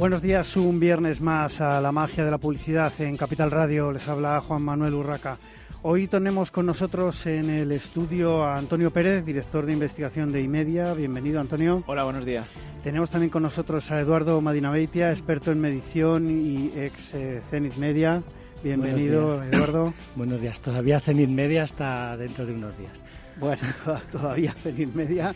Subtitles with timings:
[0.00, 3.92] Buenos días, un viernes más a la magia de la publicidad en Capital Radio.
[3.92, 5.36] Les habla Juan Manuel Urraca.
[5.82, 10.94] Hoy tenemos con nosotros en el estudio a Antonio Pérez, director de investigación de IMEDIA.
[10.94, 11.84] Bienvenido, Antonio.
[11.86, 12.48] Hola, buenos días.
[12.82, 18.22] Tenemos también con nosotros a Eduardo Madinabeitia, experto en medición y ex eh, Zenith Media.
[18.64, 19.92] Bienvenido, Eduardo.
[20.16, 20.62] buenos días.
[20.62, 23.04] Todavía Zenith Media está dentro de unos días.
[23.38, 23.60] Bueno,
[24.10, 25.34] todavía Zenith Media.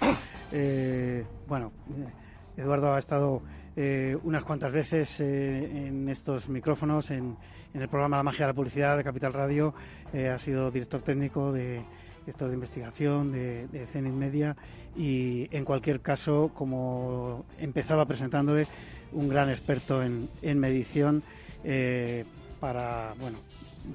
[0.52, 3.42] Eh, bueno, eh, Eduardo ha estado
[3.76, 7.36] unas cuantas veces en estos micrófonos, en,
[7.74, 9.74] en el programa La Magia de la Publicidad de Capital Radio.
[10.12, 11.82] Eh, ha sido director técnico de
[12.24, 14.56] director de investigación de, de Media
[14.96, 18.66] y en cualquier caso, como empezaba presentándole,
[19.12, 21.22] un gran experto en, en medición
[21.64, 22.24] eh,
[22.60, 23.36] para, bueno,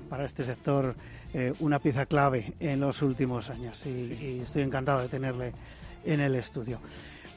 [0.09, 0.95] para este sector,
[1.33, 5.53] eh, una pieza clave en los últimos años y estoy encantado de tenerle
[6.05, 6.79] en el estudio.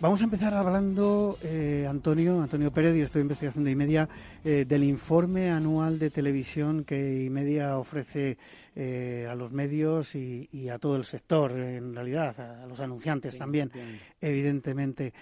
[0.03, 4.08] Vamos a empezar hablando, eh, Antonio, Antonio Pérez, director de investigación de IMEDIA,
[4.45, 8.36] eh, del informe anual de televisión que IMEDIA ofrece
[8.75, 13.70] eh, a los medios y, a todo el sector, en realidad, a, los anunciantes también,
[14.20, 15.14] evidentemente.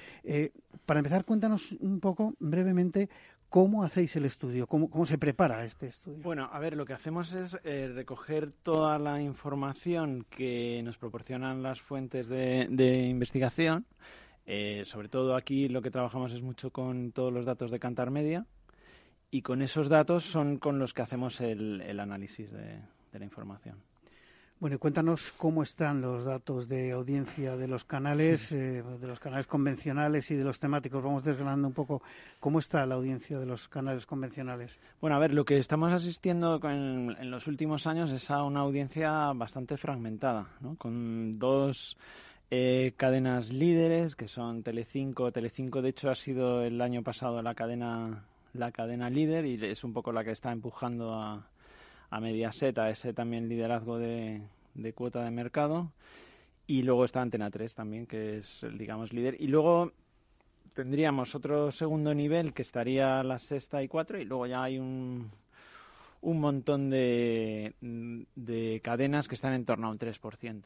[0.86, 3.10] para empezar, cuéntanos un poco, brevemente,
[3.50, 4.68] ¿Cómo hacéis el estudio?
[4.68, 6.22] ¿Cómo, ¿Cómo, se prepara este estudio?
[6.22, 11.80] Bueno, a ver, lo que hacemos es recoger toda la información que nos proporcionan las
[11.80, 13.86] fuentes de, de investigación
[14.52, 18.10] eh, sobre todo aquí lo que trabajamos es mucho con todos los datos de Cantar
[18.10, 18.46] Media
[19.30, 22.80] y con esos datos son con los que hacemos el, análisis de,
[23.12, 23.76] la información.
[24.58, 29.20] Bueno, y cuéntanos cómo están los datos de audiencia de los canales, eh, de los
[29.20, 31.00] canales convencionales y de los temáticos.
[31.00, 32.02] Vamos desgranando un poco
[32.40, 34.80] cómo está la audiencia de los canales convencionales.
[35.00, 39.32] Bueno, a ver, lo que estamos asistiendo en los últimos años es a una audiencia
[39.32, 40.74] bastante fragmentada, ¿no?
[40.74, 41.96] con dos
[42.50, 45.32] eh, cadenas líderes que son Telecinco.
[45.32, 49.84] Telecinco, de hecho, ha sido el año pasado la cadena la cadena líder y es
[49.84, 51.48] un poco la que está empujando a,
[52.10, 54.42] a Mediaset a ese también liderazgo de,
[54.74, 55.92] de cuota de mercado.
[56.66, 59.36] Y luego está Antena 3 también, que es, el, digamos, líder.
[59.40, 59.92] Y luego
[60.74, 65.30] tendríamos otro segundo nivel que estaría la sexta y cuatro y luego ya hay un,
[66.20, 70.62] un montón de, de cadenas que están en torno a un 3%.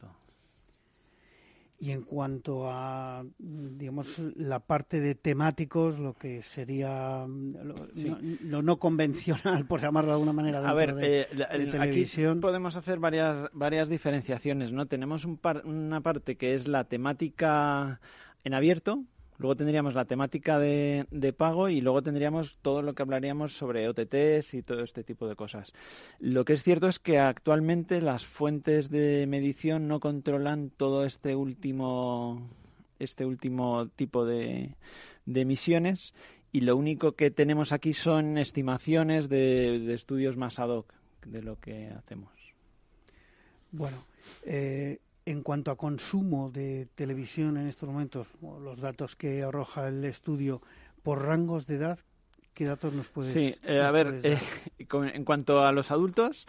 [1.77, 9.65] Y en cuanto a, digamos, la parte de temáticos, lo que sería lo, no, convencional,
[9.67, 11.27] por llamarlo de alguna manera, a ver, de, eh,
[11.71, 12.37] televisión.
[12.37, 14.85] Aquí podemos hacer varias, varias diferenciaciones, ¿no?
[14.85, 17.99] Tenemos un una parte que es la temática
[18.43, 19.03] en abierto,
[19.37, 23.87] Luego tendríamos la temática de, de, pago y luego tendríamos todo lo que hablaríamos sobre
[23.87, 25.73] OTTs y todo este tipo de cosas.
[26.19, 31.35] Lo que es cierto es que actualmente las fuentes de medición no controlan todo este
[31.35, 32.49] último
[32.97, 34.75] este último tipo de,
[35.25, 36.13] de emisiones
[36.55, 40.93] y lo único que tenemos aquí son estimaciones de, estudios más ad hoc
[41.25, 42.31] de lo que hacemos.
[43.71, 43.97] Bueno,
[44.45, 50.05] eh, en cuanto a consumo de televisión en estos momentos, los datos que arroja el
[50.05, 50.61] estudio
[51.03, 51.99] por rangos de edad,
[52.53, 54.37] ¿qué datos nos puedes Sí, eh, a ver, eh,
[55.13, 56.45] en cuanto a los adultos,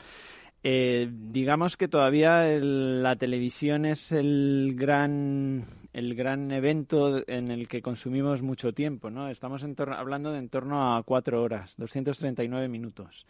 [0.62, 7.80] eh, digamos que todavía la televisión es el gran el gran evento en el que
[7.80, 9.30] consumimos mucho tiempo, ¿no?
[9.30, 13.26] Estamos hablando de en torno a cuatro horas, 239 minutos.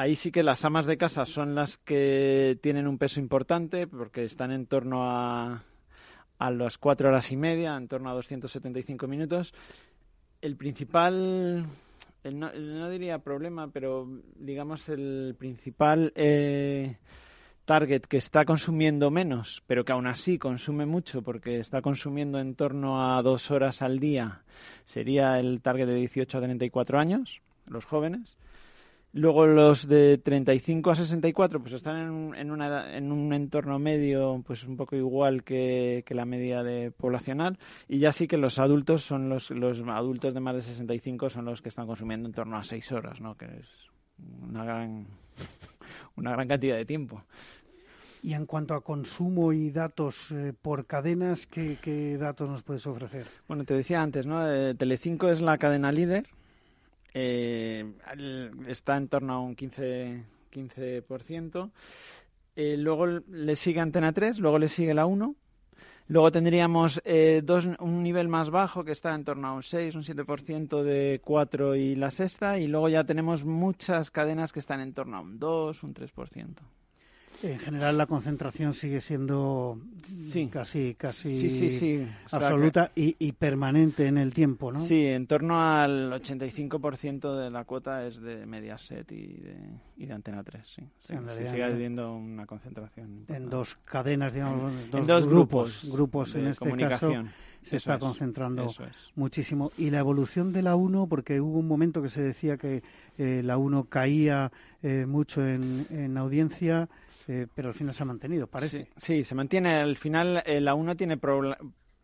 [0.00, 4.24] Ahí sí que las amas de casa son las que tienen un peso importante porque
[4.24, 5.64] están en torno a,
[6.38, 9.52] a las cuatro horas y media, en torno a 275 minutos.
[10.40, 11.66] El principal,
[12.22, 14.06] no, diría problema, pero
[14.36, 16.98] digamos el principal eh,
[17.64, 22.54] target que está consumiendo menos, pero que aún así consume mucho porque está consumiendo en
[22.54, 24.42] torno a dos horas al día,
[24.84, 28.38] sería el target de 18 a 34 años, los jóvenes
[29.18, 33.80] Luego los de 35 a 64 pues están en un, en, una, en un entorno
[33.80, 38.36] medio pues un poco igual que, que, la media de poblacional y ya sí que
[38.36, 42.28] los adultos son los, los adultos de más de 65 son los que están consumiendo
[42.28, 43.36] en torno a 6 horas, ¿no?
[43.36, 43.90] Que es
[44.40, 45.08] una gran
[46.16, 47.24] una gran cantidad de tiempo.
[48.22, 53.26] Y en cuanto a consumo y datos eh, por cadenas, ¿qué, datos nos puedes ofrecer?
[53.48, 54.48] Bueno, te decía antes, ¿no?
[54.48, 56.26] Eh, Telecinco es la cadena líder.
[57.20, 57.84] Eh,
[58.68, 60.24] está en torno a un 15%.
[60.50, 61.70] 15%.
[62.56, 65.34] luego le sigue Antena 3, luego le sigue la 1.
[66.08, 67.02] Luego tendríamos
[67.42, 71.20] dos, un nivel más bajo que está en torno a un 6, un 7% de
[71.22, 72.58] 4 y la sexta.
[72.58, 76.77] Y luego ya tenemos muchas cadenas que están en torno a un 2, un 3%.
[77.42, 79.78] En general la concentración sigue siendo
[80.50, 84.80] casi casi absoluta y, permanente en el tiempo, ¿no?
[84.80, 89.56] Sí, en torno al 85% de la cuota es de Mediaset y de,
[89.96, 90.82] y de Antena 3, sí.
[91.06, 93.24] sigue habiendo una concentración.
[93.28, 97.12] En dos cadenas, digamos, dos, dos grupos, grupos, en este caso
[97.62, 98.72] se está concentrando
[99.14, 99.70] muchísimo.
[99.76, 102.82] Y la evolución de la 1, porque hubo un momento que se decía que
[103.18, 104.50] eh, la 1 caía
[104.82, 106.88] eh, mucho en, en audiencia,
[107.28, 108.88] eh, pero al final se ha mantenido, parece.
[108.96, 109.74] Sí, se mantiene.
[109.74, 111.18] Al final eh, la 1 tiene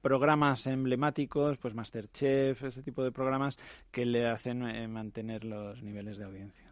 [0.02, 3.58] programas emblemáticos, pues Masterchef, ese tipo de programas
[3.90, 6.70] que le hacen eh, mantener los niveles de audiencia.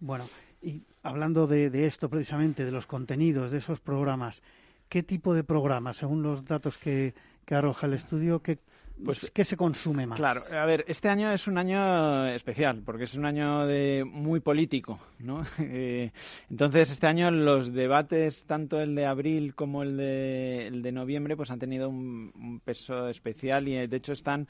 [0.00, 0.24] Bueno,
[0.60, 4.42] y hablando de, de, esto precisamente, de los contenidos, de esos programas,
[4.88, 7.14] ¿qué tipo de programas, según los datos que,
[7.44, 8.58] que arroja el estudio, qué
[9.04, 10.18] pues, ¿qué se consume más?
[10.18, 14.40] Claro, a ver, este año es un año especial, porque es un año de muy
[14.40, 15.42] político, ¿no?
[15.70, 16.12] Eh,
[16.50, 21.36] entonces, este año los debates, tanto el de abril como el de, el de noviembre,
[21.36, 24.48] pues han tenido un, peso especial y, de hecho, están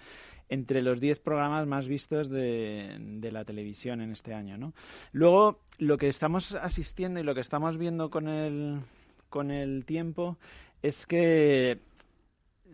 [0.49, 4.73] entre los 10 programas más vistos de, de, la televisión en este año, ¿no?
[5.12, 8.81] Luego, lo que estamos asistiendo y lo que estamos viendo con el,
[9.29, 10.39] con el tiempo
[10.83, 11.81] es que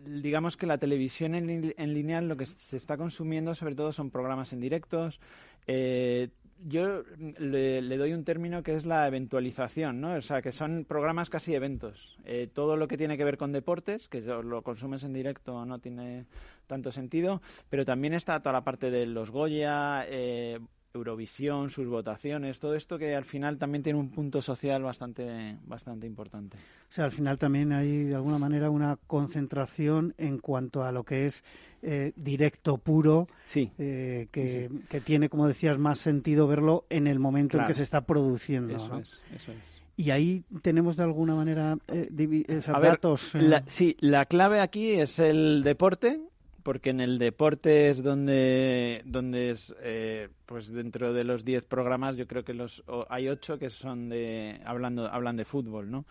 [0.05, 4.11] digamos que la televisión en, en, lineal lo que se está consumiendo sobre todo son
[4.11, 5.19] programas en directos.
[5.67, 6.29] Eh,
[6.63, 7.03] yo
[7.37, 10.13] le, doy un término que es la eventualización, ¿no?
[10.13, 12.17] O sea, que son programas casi eventos.
[12.25, 15.79] Eh, todo lo que tiene que ver con deportes, que lo consumes en directo no
[15.79, 16.25] tiene
[16.67, 20.59] tanto sentido, pero también está toda la parte de los Goya, eh,
[20.95, 26.07] Eurovisión, sus votaciones, todo esto que al final también tiene un punto social bastante, bastante
[26.07, 26.57] importante.
[26.57, 31.03] O sea, al final también hay de alguna manera una concentración en cuanto a lo
[31.03, 31.43] que es
[31.81, 33.71] eh, directo puro, sí.
[33.77, 37.83] Eh, que, que, tiene, como decías, más sentido verlo en el momento en que se
[37.83, 38.75] está produciendo.
[38.75, 39.75] Eso es, eso es.
[39.97, 42.09] Y ahí tenemos de alguna manera eh,
[42.81, 43.33] datos.
[43.67, 46.19] sí, la clave aquí es el deporte
[46.65, 52.17] porque en el deporte es donde, donde es, eh, pues dentro de los 10 programas
[52.17, 56.05] yo creo que los hay 8 que son de, hablando, hablan de fútbol, ¿no?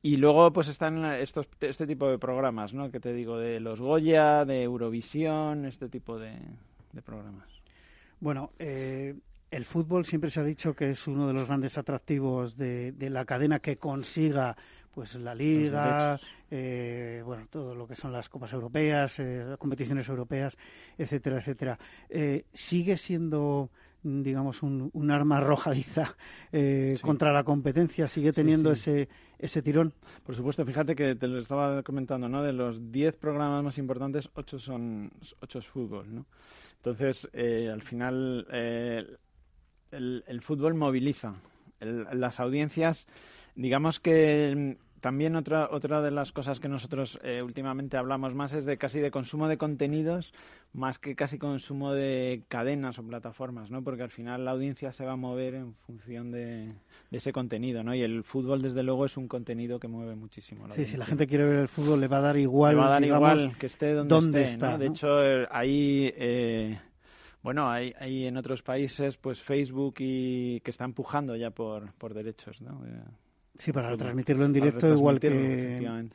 [0.00, 2.92] Y luego pues están estos, este tipo de programas, ¿no?
[2.92, 6.36] Que te digo, de los Goya, de Eurovisión, este tipo de,
[7.04, 7.48] programas.
[8.20, 9.16] Bueno, eh,
[9.50, 13.10] el fútbol siempre se ha dicho que es uno de los grandes atractivos de, de
[13.10, 14.56] la cadena que consiga
[14.92, 16.18] pues la liga,
[16.50, 20.56] eh, bueno, todo lo que son las copas europeas, eh, competiciones europeas,
[20.98, 21.78] etcétera, etcétera.
[22.08, 23.70] Eh, sigue siendo
[24.02, 26.16] digamos un, un arma arrojadiza
[26.52, 29.92] eh, contra la competencia sigue teniendo ese ese tirón
[30.24, 34.30] por supuesto fíjate que te lo estaba comentando no de los 10 programas más importantes
[34.32, 35.12] ocho son
[35.42, 36.24] ocho es fútbol no
[36.78, 38.46] entonces al final
[39.90, 41.34] el, el, fútbol moviliza.
[41.80, 43.06] Las audiencias
[43.54, 48.64] digamos que también otra, otra de las cosas que nosotros eh, últimamente hablamos más es
[48.66, 50.32] de casi de consumo de contenidos
[50.72, 53.82] más que casi consumo de cadenas o plataformas, ¿no?
[53.82, 56.72] Porque al final la audiencia se va a mover en función de,
[57.10, 57.94] ese contenido, ¿no?
[57.94, 60.72] Y el fútbol, desde luego, es un contenido que mueve muchísimo.
[60.72, 62.86] sí, si la gente quiere ver el fútbol, le va a dar igual, le va
[62.86, 64.78] a dar igual que esté donde, esté, está.
[64.78, 66.12] De hecho, eh, ahí...
[66.16, 66.78] Eh,
[67.42, 72.12] bueno, hay, hay en otros países, pues Facebook y que está empujando ya por, por
[72.12, 72.82] derechos, ¿no?
[73.60, 76.08] Sí, para transmitirlo en directo, igual que.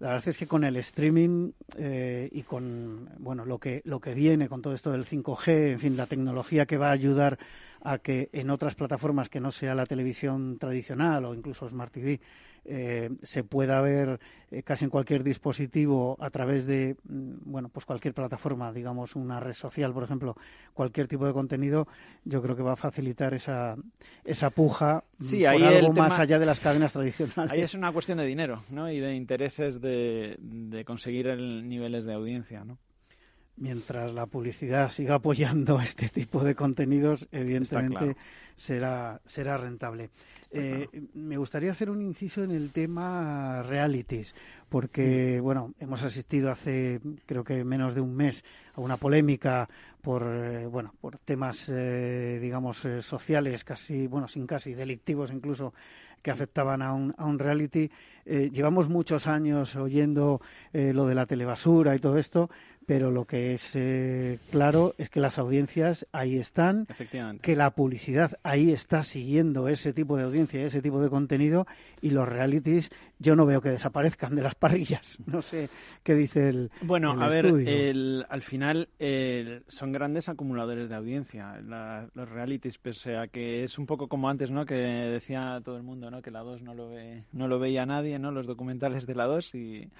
[0.00, 4.12] La verdad es que con el streaming eh, y con bueno lo que lo que
[4.12, 7.38] viene con todo esto del 5G, en fin, la tecnología que va a ayudar
[7.82, 12.20] a que en otras plataformas que no sea la televisión tradicional o incluso Smart TV
[12.64, 17.84] eh, se pueda ver eh, casi en cualquier dispositivo a través de mm, bueno pues
[17.84, 20.36] cualquier plataforma digamos una red social por ejemplo
[20.72, 21.86] cualquier tipo de contenido
[22.24, 23.76] yo creo que va a facilitar esa
[24.24, 27.92] esa puja mm, sí, por algo más allá de las cadenas tradicionales ahí es una
[27.92, 28.90] cuestión de dinero ¿no?
[28.90, 32.78] y de intereses de, de conseguir el, niveles de audiencia ¿no?
[33.56, 38.16] Mientras la publicidad siga apoyando este tipo de contenidos, evidentemente
[38.56, 40.10] será, será rentable.
[40.56, 44.36] Eh, me gustaría hacer un inciso en el tema realities,
[44.68, 48.44] porque bueno, hemos asistido hace creo que menos de un mes
[48.74, 49.68] a una polémica
[50.00, 55.74] por eh, bueno por temas eh, digamos sociales casi bueno sin casi delictivos incluso
[56.24, 57.90] que afectaban a un, a un reality.
[58.24, 60.40] Eh, llevamos muchos años oyendo
[60.72, 62.48] eh, lo de la telebasura y todo esto,
[62.86, 66.86] pero lo que es eh, claro es que las audiencias ahí están,
[67.40, 71.66] que la publicidad ahí está siguiendo ese tipo de audiencia, ese tipo de contenido
[72.00, 75.18] y los realities yo no veo que desaparezcan de las parrillas.
[75.34, 75.68] No sé
[76.04, 77.46] qué dice el Bueno, a ver,
[78.28, 78.88] al final
[79.66, 81.60] son grandes acumuladores de audiencia
[82.14, 84.64] los realities, pese a que es un poco como antes, ¿no?
[84.64, 86.22] Que decía todo el mundo, ¿no?
[86.22, 88.30] Que la 2 no lo ve, no lo veía nadie, ¿no?
[88.30, 89.90] Los documentales de la 2 y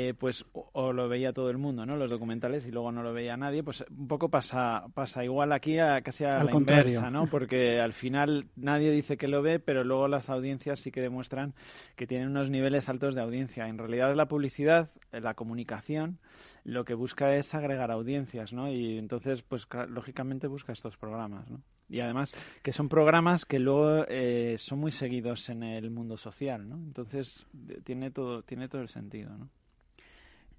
[0.00, 1.96] eh, pues o, lo veía todo el mundo, ¿no?
[1.96, 5.80] Los documentales y luego no lo veía nadie, pues un poco pasa pasa igual aquí
[5.80, 7.26] a casi a la inversa, ¿no?
[7.26, 11.52] Porque al final nadie dice que lo ve, pero luego las audiencias sí que demuestran
[11.96, 13.66] que tienen unos niveles altos de audiencia.
[13.66, 16.20] En realidad la publicidad, eh, la comunicación,
[16.62, 18.70] lo que busca es agregar audiencias, ¿no?
[18.70, 21.60] Y entonces, pues lógicamente busca estos programas, ¿no?
[21.88, 26.68] Y además que son programas que luego eh, son muy seguidos en el mundo social,
[26.68, 26.76] ¿no?
[26.76, 27.48] Entonces
[27.82, 29.48] tiene todo tiene todo el sentido, ¿no?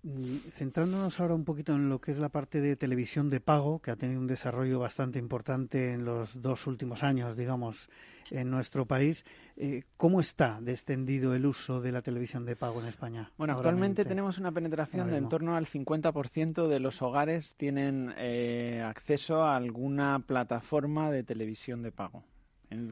[0.02, 3.80] Mm, centrándonos ahora un poquito en lo que es la parte de televisión de pago,
[3.80, 7.90] que ha tenido un desarrollo bastante importante en los dos últimos años, digamos,
[8.32, 9.26] en nuestro país,
[9.58, 13.32] eh, ¿cómo está descendido el uso de la televisión de pago en España?
[13.38, 18.82] Bueno, actualmente tenemos una penetración de en torno al 50% de los hogares tienen eh,
[18.86, 22.24] acceso a alguna plataforma de televisión de pago.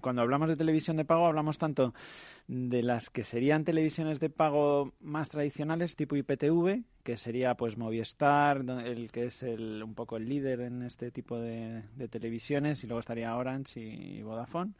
[0.01, 1.93] Cuando hablamos de televisión de pago, hablamos tanto
[2.47, 8.63] de las que serían televisiones de pago más tradicionales, tipo IPTV, que sería pues Movistar,
[8.83, 12.99] el que es el, un poco el líder en este tipo de, televisiones, y luego
[12.99, 14.73] estaría Orange y Vodafone.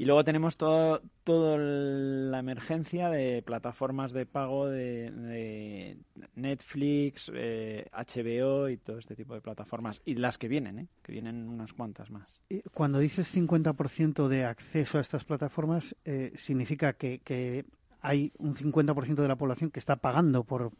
[0.00, 5.98] Y luego tenemos todo, toda la emergencia de plataformas de pago de,
[6.36, 10.00] Netflix, HBO eh, y todo este tipo de plataformas.
[10.06, 10.88] Y las que vienen, ¿eh?
[11.02, 12.40] que vienen unas cuantas más.
[12.72, 17.66] Cuando dices 50% de acceso a estas plataformas, eh, significa que
[18.00, 20.72] hay un 50% de la población que está pagando por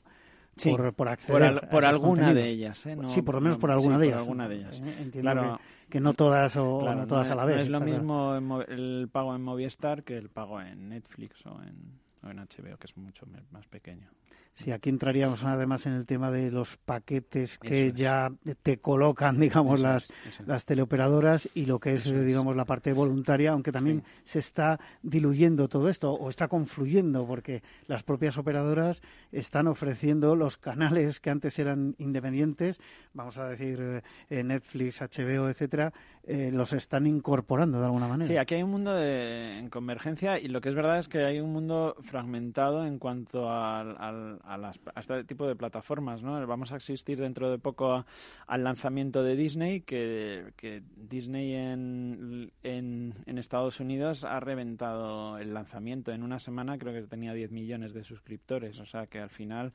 [0.96, 2.86] por, acceder por, alguna de ellas.
[2.86, 2.96] ¿eh?
[3.06, 4.22] sí, por lo menos por alguna de ellas.
[4.22, 4.80] Alguna de ellas.
[5.00, 7.56] Entiendo que, no todas o no todas a la vez.
[7.56, 12.00] No es lo mismo el pago en Movistar que el pago en Netflix o en,
[12.22, 14.08] o en HBO, que es mucho más pequeño.
[14.54, 18.30] Sí, aquí entraríamos además en el tema de los paquetes que ya
[18.62, 20.12] te colocan, digamos, las,
[20.46, 25.68] las teleoperadoras y lo que es, digamos, la parte voluntaria, aunque también se está diluyendo
[25.68, 29.00] todo esto o está confluyendo porque las propias operadoras
[29.32, 32.80] están ofreciendo los canales que antes eran independientes,
[33.14, 35.92] vamos a decir eh, Netflix, HBO, etcétera,
[36.22, 38.28] eh, los están incorporando de alguna manera.
[38.28, 41.24] Sí, aquí hay un mundo de, en convergencia y lo que es verdad es que
[41.24, 46.22] hay un mundo fragmentado en cuanto al a, este tipo de plataformas.
[46.22, 46.46] ¿no?
[46.46, 48.04] Vamos a asistir dentro de poco
[48.46, 50.52] al lanzamiento de Disney, que,
[50.96, 56.12] Disney en, en, Estados Unidos ha reventado el lanzamiento.
[56.12, 59.72] En una semana creo que tenía 10 millones de suscriptores, o sea que al final...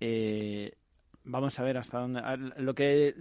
[0.00, 0.72] Eh,
[1.24, 2.22] vamos a ver hasta dónde
[2.56, 3.14] lo que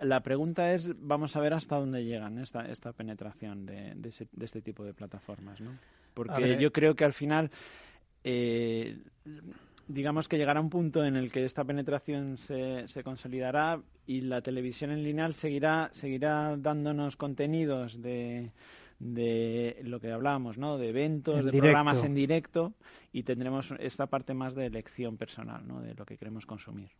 [0.00, 4.62] la pregunta es vamos a ver hasta dónde llegan esta esta penetración de, de, este
[4.62, 5.76] tipo de plataformas no
[6.14, 7.50] porque yo creo que al final
[8.22, 8.98] eh,
[9.92, 14.40] digamos que llegará un punto en el que esta penetración se, se consolidará y la
[14.40, 18.52] televisión en lineal seguirá, seguirá dándonos contenidos de,
[19.00, 20.78] de lo que hablábamos, ¿no?
[20.78, 22.74] De eventos, de programas en directo
[23.12, 25.80] y tendremos esta parte más de elección personal, ¿no?
[25.80, 26.90] De lo que queremos consumir.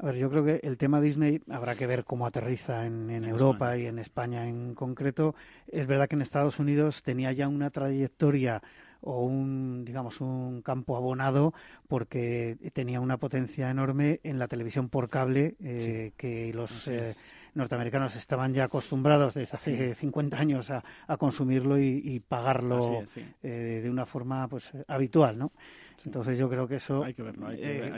[0.00, 3.76] A ver, yo creo que el tema Disney habrá que ver cómo aterriza en, Europa
[3.76, 5.34] y en España en concreto.
[5.66, 8.62] Es verdad que en Estados Unidos tenía ya una trayectoria
[9.00, 11.54] o un digamos un campo abonado
[11.86, 17.14] porque tenía una potencia enorme en la televisión por cable eh, que los eh,
[17.54, 20.82] norteamericanos estaban ya acostumbrados desde hace 50 años a,
[21.16, 23.02] consumirlo y, pagarlo
[23.42, 25.52] eh, de una forma pues habitual no
[26.04, 27.04] entonces yo creo que eso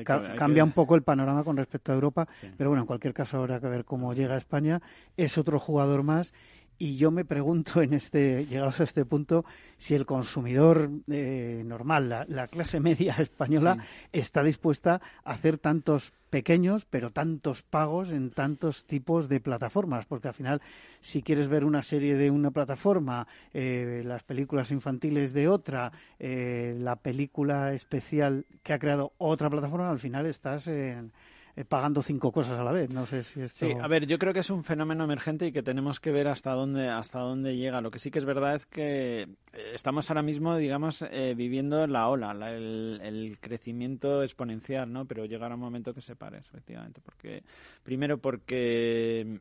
[0.04, 2.26] cambia un poco el panorama con respecto a Europa
[2.56, 4.80] pero bueno en cualquier caso habrá que ver cómo llega a España.
[5.16, 6.32] Es otro jugador más
[6.80, 9.44] y yo me pregunto, en este, llegados a este punto,
[9.76, 16.86] si el consumidor eh, normal, la, clase media española, está dispuesta a hacer tantos pequeños,
[16.86, 20.62] pero tantos pagos en tantos tipos de plataformas, porque al final,
[21.02, 26.74] si quieres ver una serie de una plataforma, eh, las películas infantiles de otra, eh,
[26.80, 31.12] la película especial que ha creado otra plataforma, al final estás en
[31.56, 32.90] eh, pagando cinco cosas a la vez.
[32.90, 33.66] No sé si esto...
[33.66, 36.28] Sí, a ver, yo creo que es un fenómeno emergente y que tenemos que ver
[36.28, 37.80] hasta dónde hasta dónde llega.
[37.80, 41.86] Lo que sí que es verdad es que eh, estamos ahora mismo, digamos, eh, viviendo
[41.86, 45.06] la ola, el, crecimiento exponencial, ¿no?
[45.06, 47.42] Pero llegará un momento que se pare, efectivamente, porque
[47.82, 49.40] primero porque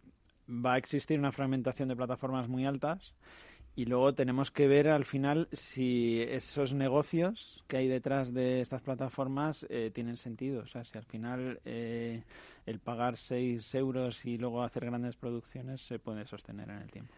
[0.49, 3.13] va a existir una fragmentación de plataformas muy altas
[3.79, 8.81] y luego tenemos que ver al final si esos negocios que hay detrás de estas
[8.81, 10.63] plataformas eh, tienen sentido.
[10.63, 12.21] O sea, si al final eh,
[12.65, 17.13] el pagar 6 euros y luego hacer grandes producciones se puede sostener en el tiempo.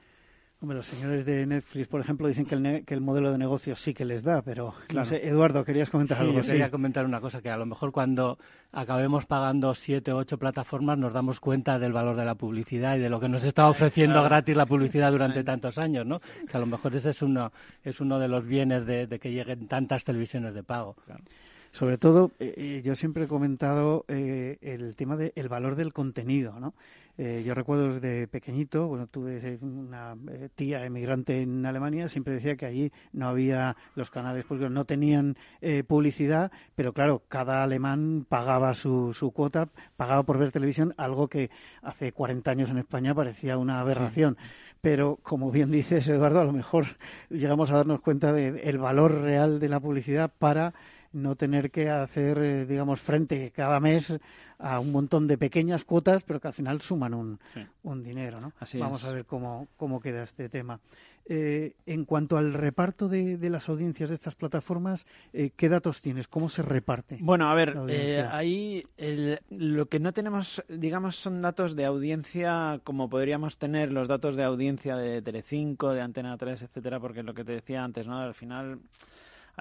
[0.62, 3.76] Hombre, los señores de Netflix, por ejemplo, dicen que el, que el modelo de negocio
[3.76, 6.40] sí que les da, pero no sé, Eduardo, querías comentar sí, algo.
[6.40, 8.38] Yo quería comentar una cosa, que a lo mejor cuando
[8.72, 13.00] acabemos pagando siete o ocho plataformas nos damos cuenta del valor de la publicidad y
[13.00, 16.20] de lo que nos está ofreciendo gratis la publicidad durante tantos años, ¿no?
[16.20, 17.52] Que a lo mejor ese es uno,
[17.84, 20.96] es uno de los bienes de, de que lleguen tantas televisiones de pago.
[21.08, 21.24] Claro.
[21.72, 25.94] Sobre todo, eh, eh, yo siempre he comentado eh, el tema del el valor del
[25.94, 26.74] contenido, ¿no?
[27.18, 32.56] Eh, yo recuerdo desde pequeñito, bueno, tuve una eh, tía emigrante en Alemania, siempre decía
[32.56, 38.26] que allí no había los canales porque no tenían eh, publicidad, pero claro, cada alemán
[38.28, 41.52] pagaba su, su cuota, pagaba por ver televisión, algo que
[41.82, 44.38] hace 40 años en España parecía una aberración.
[44.40, 44.48] Sí.
[44.82, 46.86] Pero, como bien dices, Eduardo, a lo mejor
[47.30, 50.74] llegamos a darnos cuenta del de valor real de la publicidad para
[51.14, 54.20] no tener que hacer, eh, digamos, frente cada mes
[54.60, 57.62] a un montón de pequeñas cuotas, pero que al final suman un, sí.
[57.84, 58.54] un dinero, ¿no?
[58.60, 59.10] Así Vamos es.
[59.10, 60.80] a ver cómo, cómo queda este tema.
[61.26, 66.02] Eh, en cuanto al reparto de, de, las audiencias de estas plataformas, eh, ¿qué datos
[66.02, 66.28] tienes?
[66.28, 67.20] ¿Cómo se reparte?
[67.22, 72.82] Bueno, a ver, eh, ahí el, lo que no tenemos, digamos, son datos de audiencia
[72.84, 77.34] como podríamos tener los datos de audiencia de Telecinco, de Antena 3, etcétera, porque lo
[77.34, 78.20] que te decía antes, ¿no?
[78.20, 78.80] Al final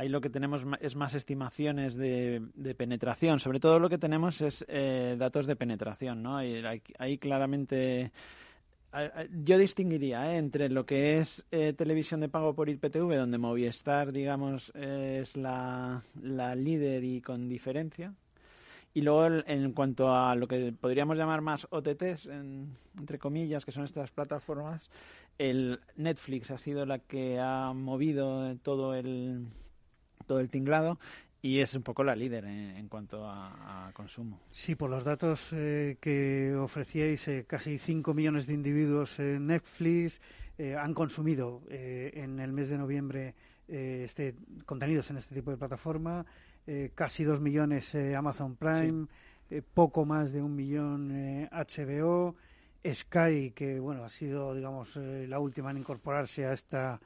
[0.00, 3.38] ahí lo que tenemos es más estimaciones de, de penetración.
[3.38, 6.38] Sobre todo lo que tenemos es eh, datos de penetración, ¿no?
[6.38, 6.62] Ahí,
[6.98, 8.10] ahí claramente
[9.44, 10.38] yo distinguiría ¿eh?
[10.38, 16.02] entre lo que es eh, televisión de pago por IPTV, donde Movistar, digamos, es la,
[16.14, 18.14] líder y con diferencia.
[18.92, 23.70] Y luego, en cuanto a lo que podríamos llamar más OTTs, en, entre comillas, que
[23.70, 24.90] son estas plataformas,
[25.38, 29.46] el Netflix ha sido la que ha movido todo el,
[30.30, 30.96] todo el tinglado
[31.42, 34.38] y es un poco la líder en, en cuanto a, a, consumo.
[34.48, 40.20] Sí, por los datos eh, que ofrecíais, eh, casi 5 millones de individuos en Netflix
[40.56, 43.34] eh, han consumido eh, en el mes de noviembre
[43.66, 46.24] eh, este, contenidos en este tipo de plataforma,
[46.64, 49.06] eh, casi 2 millones Amazon Prime,
[49.48, 49.62] sí.
[49.74, 52.36] poco más de un millón HBO,
[52.86, 57.00] Sky, que bueno ha sido digamos la última en incorporarse a esta,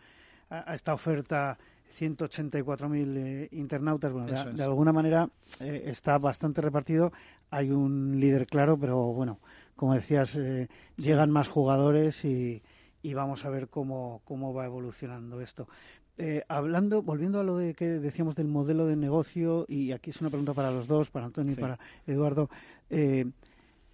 [0.50, 1.56] a, a esta oferta
[1.94, 4.12] 184.000 eh, internautas.
[4.12, 5.28] Bueno, de, de, alguna manera
[5.60, 7.12] eh, está bastante repartido.
[7.50, 9.38] Hay un líder claro, pero bueno,
[9.76, 12.62] como decías, eh, llegan más jugadores y,
[13.02, 15.68] y, vamos a ver cómo, cómo va evolucionando esto.
[16.16, 20.20] Eh, hablando, volviendo a lo de que decíamos del modelo de negocio, y aquí es
[20.20, 21.60] una pregunta para los dos, para Antonio sí.
[21.60, 22.50] y para Eduardo.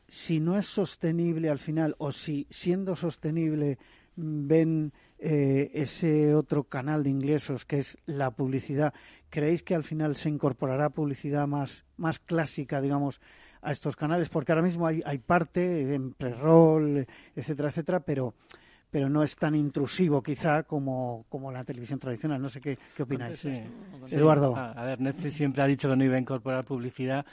[0.09, 3.79] Si no es sostenible al final, o si siendo sostenible
[4.17, 8.95] ven eh, ese otro canal de ingresos que es la publicidad,
[9.29, 13.21] ¿creéis que al final se incorporará publicidad más, más clásica, digamos,
[13.61, 14.31] a estos canales?
[14.31, 17.07] Porque ahora mismo hay, hay parte en pre-roll,
[17.37, 18.35] etcétera, etcétera, pero
[18.91, 22.43] pero no es tan intrusivo quizá como, como la televisión tradicional.
[22.43, 23.39] No sé qué, qué opináis.
[23.39, 23.63] Sí.
[24.11, 24.57] Eduardo.
[24.57, 27.25] A, a, ver, Netflix siempre ha dicho que no iba a incorporar publicidad,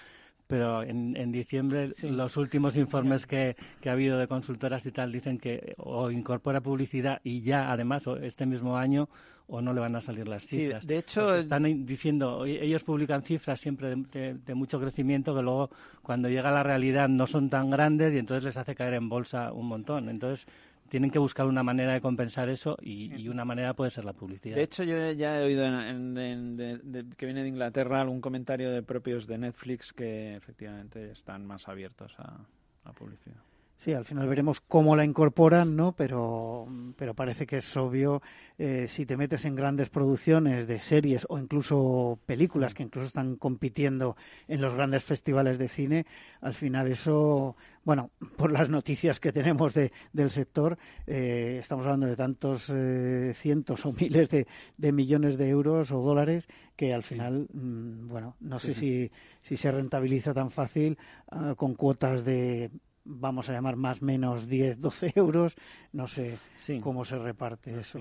[0.48, 2.10] pero en, en diciembre sí.
[2.10, 6.62] los últimos informes que, que, ha habido de consultoras y tal dicen que o incorpora
[6.62, 9.10] publicidad y ya además este mismo año
[9.50, 10.82] o no le van a salir las cifras.
[10.82, 15.42] Sí, de hecho, están diciendo, ellos publican cifras siempre de, de, de, mucho crecimiento que
[15.42, 15.70] luego
[16.02, 19.54] cuando llega la realidad no son tan grandes y entonces les hace caer en bolsa
[19.54, 20.10] un montón.
[20.10, 20.48] Entonces
[20.90, 24.14] tienen que buscar una manera de compensar eso y, y, una manera puede ser la
[24.14, 24.56] publicidad.
[24.56, 28.02] De hecho, yo ya he oído en, en, en, de, de, que viene de Inglaterra
[28.02, 32.46] algún comentario de propios de Netflix que efectivamente están más abiertos a,
[32.86, 33.47] a publicidad.
[33.78, 35.92] Sí, al final veremos cómo la incorporan, ¿no?
[35.96, 38.24] Pero, pero parece que es obvio
[38.58, 43.36] eh, si te metes en grandes producciones de series o incluso películas que incluso están
[43.36, 46.08] compitiendo en los grandes festivales de cine,
[46.42, 52.08] al final eso, bueno, por las noticias que tenemos de, del sector, eh, estamos hablando
[52.08, 57.04] de tantos eh, cientos o miles de, de, millones de euros o dólares que al
[57.04, 58.80] final, mmm, bueno, no sé sí.
[58.80, 59.12] Si,
[59.50, 60.98] si se rentabiliza tan fácil
[61.32, 62.72] uh, con cuotas de
[63.08, 65.56] vamos a llamar más menos 10, 12 euros,
[65.94, 66.80] no sé sí.
[66.80, 68.00] cómo se reparte eso.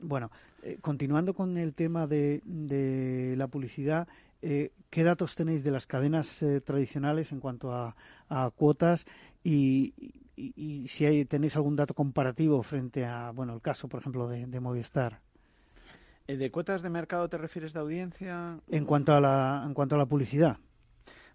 [0.00, 0.30] Bueno,
[0.62, 4.08] eh, continuando con el tema de, de la publicidad,
[4.42, 7.94] eh, ¿qué datos tenéis de las cadenas eh, tradicionales en cuanto a,
[8.28, 9.06] a cuotas
[9.44, 9.94] y,
[10.36, 14.28] y, y, si hay, tenéis algún dato comparativo frente a, bueno, el caso, por ejemplo,
[14.28, 15.20] de, de Movistar?
[16.26, 18.58] ¿De cuotas de mercado te refieres de audiencia?
[18.68, 20.58] En cuanto a la, en cuanto a la publicidad.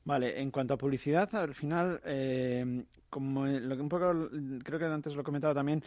[0.07, 4.29] Vale, en cuanto a publicidad, al final, eh, como lo que un poco,
[4.63, 5.83] creo que antes lo he comentado también,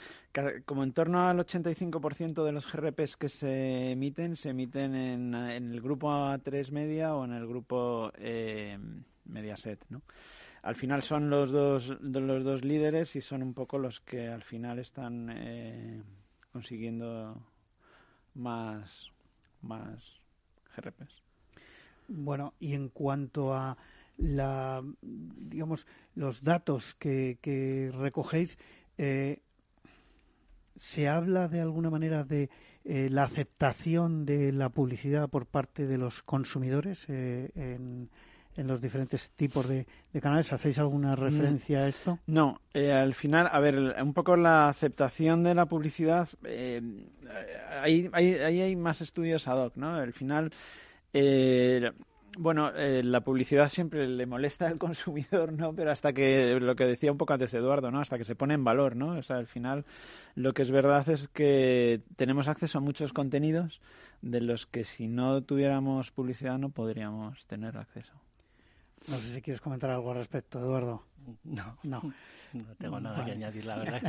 [0.66, 5.80] como en torno al 85% de los GRPs que se emiten, se emiten en, el
[5.80, 8.78] grupo A3 Media o en el grupo eh,
[9.24, 10.02] Mediaset, ¿no?
[10.64, 14.42] Al final son los dos, los dos líderes y son un poco los que al
[14.42, 16.02] final están eh,
[16.52, 17.42] consiguiendo
[18.34, 19.10] más,
[19.62, 20.20] más
[20.76, 21.22] GRPs.
[22.12, 23.78] Bueno, y en cuanto a
[24.20, 28.58] la, digamos, los datos que, recogéis,
[28.98, 29.40] eh,
[30.76, 32.50] ¿se habla de alguna manera de
[32.84, 38.08] eh, la aceptación de la publicidad por parte de los consumidores eh, en,
[38.56, 39.86] los diferentes tipos de,
[40.20, 40.52] canales?
[40.52, 41.18] ¿Hacéis alguna mm.
[41.18, 42.18] referencia a esto?
[42.26, 46.28] No, al final, a ver, un poco la aceptación de la publicidad,
[47.82, 49.94] ahí, ahí, hay más estudios ad hoc, ¿no?
[49.94, 50.52] Al final,
[51.12, 51.90] eh,
[52.38, 55.74] bueno, eh, la publicidad siempre le molesta al consumidor, ¿no?
[55.74, 58.00] Pero hasta que, lo que decía un poco antes Eduardo, ¿no?
[58.00, 59.18] Hasta que se pone en valor, ¿no?
[59.18, 59.84] O sea, al final
[60.34, 63.80] lo que es verdad es que tenemos acceso a muchos contenidos
[64.22, 68.14] de los que si no tuviéramos publicidad no podríamos tener acceso.
[69.08, 71.04] No sé si quieres comentar algo al respecto, Eduardo.
[71.44, 72.02] No, no.
[72.52, 74.02] No tengo nada que añadir, la verdad.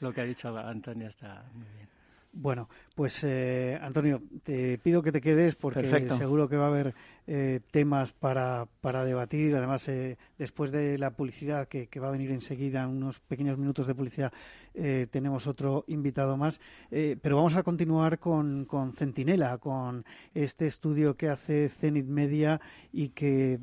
[0.00, 1.95] lo que ha dicho Antonio está muy bien.
[2.38, 6.94] Bueno, pues eh, Antonio, te pido que te quedes porque seguro que va a haber
[7.26, 9.56] eh, temas para, para debatir.
[9.56, 13.94] Además, eh, después de la publicidad que, va a venir enseguida, unos pequeños minutos de
[13.94, 14.34] publicidad,
[14.74, 16.60] eh, tenemos otro invitado más.
[16.90, 22.60] pero vamos a continuar con, con Centinela, con este estudio que hace Zenit Media
[22.92, 23.58] y que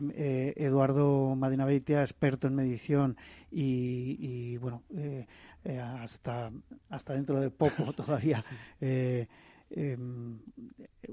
[0.57, 3.17] Eduardo Madinabeitia, experto en medición
[3.51, 4.81] y, y bueno,
[5.65, 6.51] hasta,
[6.89, 8.43] hasta dentro de poco todavía.
[9.75, 10.37] Em,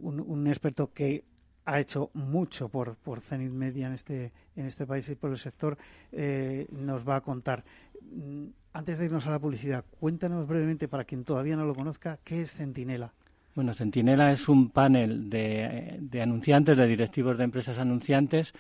[0.03, 1.25] un, un, experto que
[1.65, 5.39] ha hecho mucho por, por Zenit Media en este, en este país y por el
[5.39, 5.79] sector,
[6.13, 7.65] eh, nos va a contar.
[8.03, 12.19] Mm, antes de irnos a la publicidad, cuéntanos brevemente, para quien todavía no lo conozca,
[12.23, 13.13] ¿qué es Centinela?
[13.55, 18.53] Bueno, Centinela es un panel de, de anunciantes, de directivos de empresas anunciantes,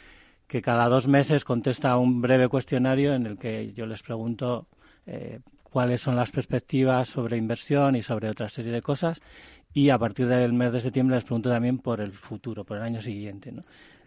[0.46, 4.66] que cada dos meses contesta un breve cuestionario en el que yo les pregunto
[5.07, 9.20] eh, cuáles son las perspectivas sobre inversión y sobre otra serie de cosas
[9.72, 12.83] y a partir del mes de septiembre les pregunto también por el futuro, por el
[12.83, 13.52] año siguiente.
[13.52, 13.64] ¿no?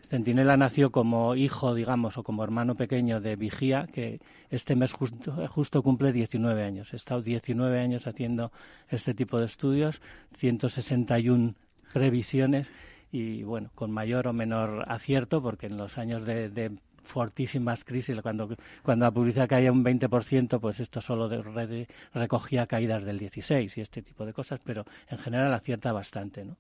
[0.10, 5.48] Centinela nació como hijo, digamos, o como hermano pequeño de Vigía, que este mes justo,
[5.48, 6.94] justo cumple 19 años.
[6.94, 8.52] He estado 19 años haciendo
[8.90, 10.02] este tipo de estudios,
[10.38, 11.56] 161
[11.94, 12.72] revisiones
[13.12, 18.56] y, bueno, con mayor o menor acierto, porque en los años de fortísimas crisis, cuando,
[18.82, 23.82] cuando la publicidad caía un 20%, pues esto solo de, recogía caídas del 16 y
[23.82, 26.58] este tipo de cosas, pero en general acierta bastante, ¿no?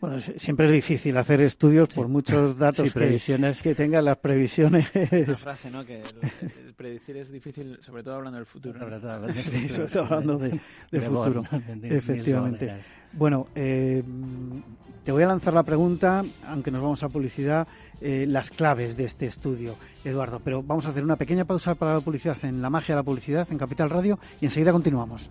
[0.00, 3.62] Bueno, siempre es difícil hacer estudios por muchos datos previsiones.
[3.62, 4.90] Que, tengan las previsiones.
[4.94, 5.84] Una frase, ¿no?
[5.84, 8.78] Que el, predecir es difícil, sobre todo hablando del futuro.
[8.80, 10.60] Sobre todo, hablando de,
[11.00, 11.44] futuro.
[11.84, 12.74] efectivamente.
[13.12, 14.02] Bueno, eh,
[15.04, 17.66] te voy a lanzar la pregunta, aunque nos vamos a publicidad.
[18.00, 20.40] Eh, las claves de este estudio, Eduardo.
[20.44, 23.04] Pero vamos a hacer una pequeña pausa para la publicidad en La Magia de la
[23.04, 25.30] Publicidad en Capital Radio y enseguida continuamos.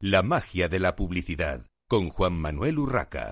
[0.00, 3.30] La magia de la publicidad con Juan Manuel Urraca.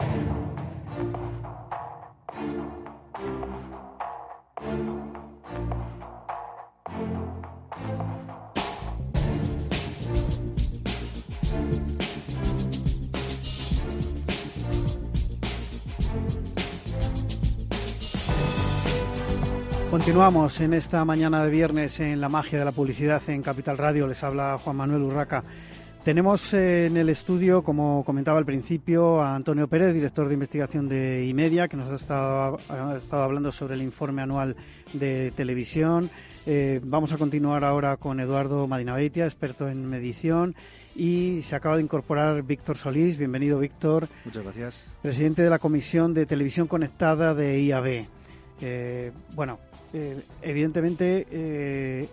[19.89, 24.09] Continuamos en esta mañana de viernes en la magia de la publicidad en Capital Radio.
[24.09, 25.45] Les habla Juan Manuel Urraca.
[26.07, 30.89] Tenemos eh, en el estudio, como comentaba al principio, a Antonio Pérez, director de investigación
[30.89, 34.55] de IMEDIA, que nos ha estado, hablando sobre el informe anual
[34.93, 36.09] de televisión.
[36.47, 40.55] Eh, vamos a continuar ahora con Eduardo Madinabeitia, experto en medición.
[40.95, 43.19] Y se acaba de incorporar Víctor Solís.
[43.19, 44.07] Bienvenido, Víctor.
[44.25, 44.85] Muchas gracias.
[45.03, 48.07] Presidente de la Comisión de Televisión Conectada de IAB.
[48.61, 49.59] Eh, bueno,
[49.93, 51.27] eh, evidentemente,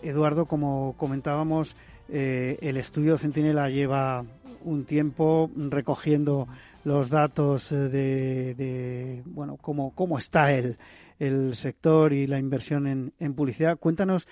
[0.01, 1.75] Eduardo, como comentábamos,
[2.09, 4.25] eh, el estudio Centinela lleva
[4.63, 6.47] un tiempo recogiendo
[6.83, 10.77] los datos de, bueno, cómo, cómo está el,
[11.19, 13.77] el sector y la inversión en, en publicidad.
[13.77, 14.27] Cuéntanos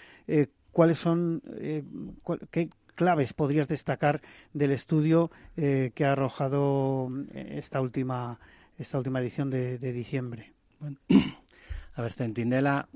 [0.71, 1.41] cuáles son,
[2.51, 4.21] qué claves podrías destacar
[4.53, 8.39] del estudio que ha arrojado esta última,
[8.77, 10.53] esta última edición de, de diciembre.
[11.95, 12.87] A ver, Centinela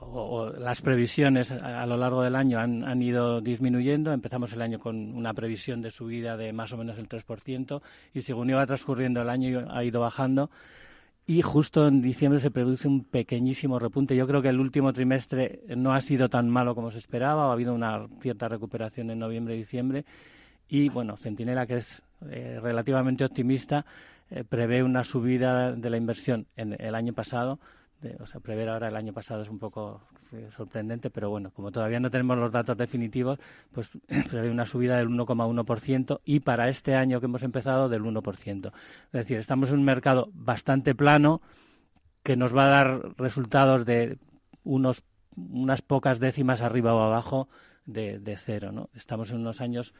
[0.00, 4.12] o, las previsiones a, lo largo del año han, han, ido disminuyendo.
[4.12, 7.82] Empezamos el año con una previsión de subida de más o menos el 3%
[8.14, 10.50] y según iba transcurriendo el año ha ido bajando.
[11.26, 14.14] Y justo en diciembre se produce un pequeñísimo repunte.
[14.14, 17.48] Yo creo que el último trimestre no ha sido tan malo como se esperaba.
[17.48, 20.04] Ha habido una cierta recuperación en noviembre y diciembre.
[20.68, 23.86] Y bueno, Centinela, que es eh, relativamente optimista,
[24.30, 27.58] eh, prevé una subida de la inversión en el año pasado
[28.20, 30.02] o sea, prever ahora el año pasado es un poco
[30.50, 33.38] sorprendente, pero bueno, como todavía no tenemos los datos definitivos,
[33.72, 33.90] pues
[34.30, 38.72] prevé una subida del 1,1% y para este año que hemos empezado del 1%.
[39.06, 41.40] Es decir, estamos en un mercado bastante plano
[42.22, 44.18] que nos va a dar resultados de
[44.64, 45.04] unos,
[45.36, 47.48] unas pocas décimas arriba o abajo
[47.86, 48.72] de, de cero.
[48.72, 48.88] ¿no?
[48.94, 49.94] Estamos en unos años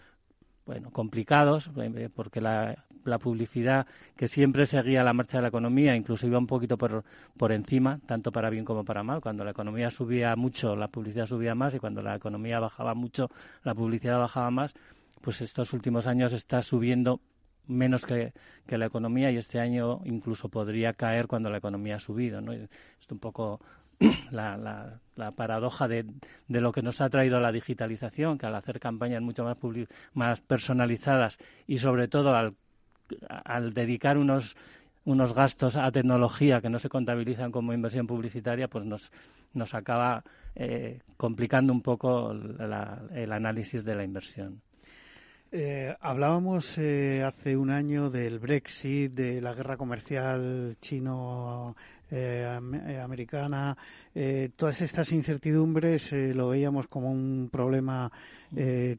[0.66, 3.86] bueno, complicados, eh, porque la, la, publicidad
[4.16, 7.04] que siempre seguía la marcha de la economía, incluso iba un poquito por,
[7.36, 9.20] por encima, tanto para bien como para mal.
[9.20, 13.30] Cuando la economía subía mucho, la publicidad subía más, y cuando la economía bajaba mucho,
[13.62, 14.74] la publicidad bajaba más.
[15.20, 17.20] Pues estos últimos años está subiendo
[17.66, 18.32] menos que,
[18.66, 22.40] que la economía y este año incluso podría caer cuando la economía ha subido.
[22.40, 22.52] ¿no?
[22.52, 22.68] Es
[23.10, 23.60] un poco
[24.30, 26.06] la, la, la paradoja de,
[26.48, 29.56] de, lo que nos ha traído la digitalización, que al hacer campañas mucho más,
[30.12, 32.54] más personalizadas y sobre todo al,
[33.28, 34.56] al dedicar unos,
[35.04, 39.10] unos gastos a tecnología que no se contabilizan como inversión publicitaria, pues nos,
[39.52, 44.60] nos acaba eh, complicando un poco la, el análisis de la inversión.
[45.56, 51.76] Eh, hablábamos eh, hace un año del Brexit, de la guerra comercial chino
[52.10, 52.44] eh,
[53.00, 53.76] americana,
[54.56, 58.10] todas estas incertidumbres lo veíamos como un problema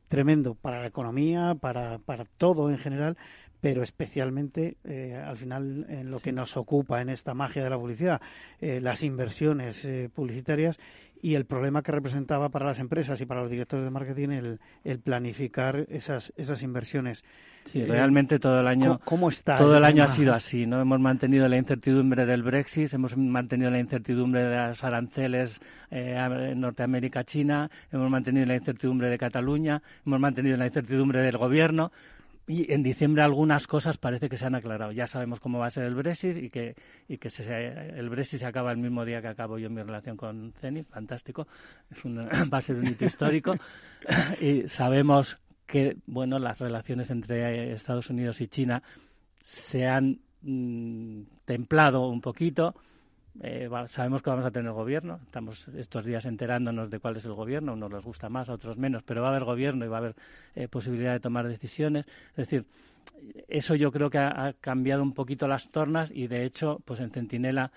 [0.08, 3.18] tremendo para la economía, para, para todo en general,
[3.62, 4.78] pero especialmente
[5.26, 8.22] al final en lo que nos ocupa en esta magia de la publicidad,
[8.60, 10.80] las inversiones publicitarias
[11.26, 14.60] y el problema que representaba para las empresas y para los directores de marketing el,
[14.84, 17.24] el planificar esas, esas inversiones.
[17.64, 20.80] Sí, realmente todo el año, ¿cómo, está todo el, año ha sido así, ¿no?
[20.80, 26.16] Hemos mantenido la incertidumbre del Brexit, hemos mantenido la incertidumbre de las aranceles eh,
[26.52, 31.92] en Norteamérica-China, hemos mantenido la incertidumbre de Cataluña, hemos mantenido la incertidumbre del gobierno.
[32.48, 34.92] Y en diciembre algunas cosas parece que se han aclarado.
[34.92, 36.76] Ya sabemos cómo va a ser el Brexit y que,
[37.08, 40.54] y que el Brexit se acaba el mismo día que acabo yo mi relación con
[40.54, 40.88] Zenit.
[40.88, 41.48] Fantástico.
[41.90, 43.56] Es una, va a ser un hito histórico.
[44.42, 48.84] y sabemos que bueno las relaciones entre Estados Unidos y China
[49.42, 52.76] se han mm, templado un poquito
[53.42, 57.34] eh, sabemos que vamos a tener gobierno, estamos estos días enterándonos de cuál es el
[57.34, 59.98] gobierno, unos les gusta más, a otros menos, pero va a haber gobierno y va
[59.98, 60.16] a haber
[60.56, 62.06] eh, posibilidad de tomar decisiones.
[62.32, 62.66] Es decir,
[63.48, 67.12] eso yo creo que ha, cambiado un poquito las tornas y de hecho, pues en
[67.12, 67.72] Centinela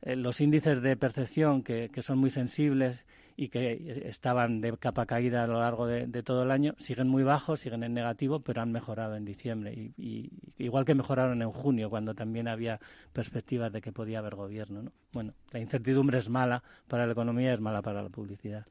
[0.00, 3.04] eh, los índices de percepción que, que son muy sensibles
[3.36, 7.22] y que estaban de capa caída a lo largo de, todo el año, siguen muy
[7.22, 9.72] bajos, siguen en negativo, pero han mejorado en diciembre.
[9.72, 12.80] Y, igual que mejoraron en junio, cuando también había
[13.12, 14.82] perspectivas de que podía haber gobierno.
[14.82, 14.92] ¿no?
[15.12, 18.66] Bueno, la incertidumbre es mala para la economía, es mala para la publicidad.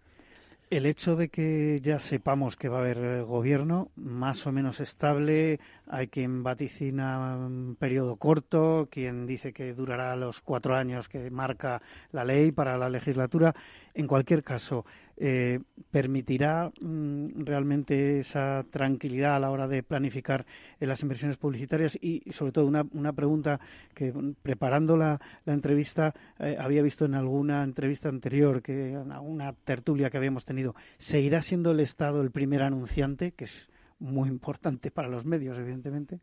[0.71, 4.79] El hecho de que ya sepamos que va a haber eh, gobierno más o menos
[4.79, 11.29] estable, hay quien vaticina un periodo corto, quien dice que durará los cuatro años que
[11.29, 11.81] marca
[12.13, 13.53] la ley para la legislatura.
[13.93, 14.85] En cualquier caso,
[15.17, 15.59] eh,
[15.91, 20.45] ¿permitirá mm, realmente esa tranquilidad a la hora de planificar
[20.79, 21.97] las inversiones publicitarias?
[22.01, 23.59] Y, sobre todo una, una pregunta
[23.93, 26.13] que preparando la, entrevista
[26.59, 31.71] había visto en alguna entrevista anterior, que en alguna tertulia que habíamos tenido, ¿seguirá siendo
[31.71, 36.19] el Estado el primer anunciante, que es muy importante para los medios, evidentemente?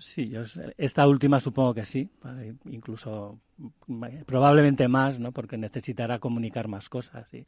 [0.00, 0.32] Sí,
[0.78, 2.08] esta última supongo que sí,
[2.70, 3.38] incluso
[4.24, 5.30] probablemente más, ¿no?
[5.30, 7.44] porque necesitará comunicar más cosas eh,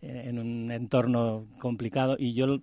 [0.00, 2.14] en un entorno complicado.
[2.16, 2.60] Y yo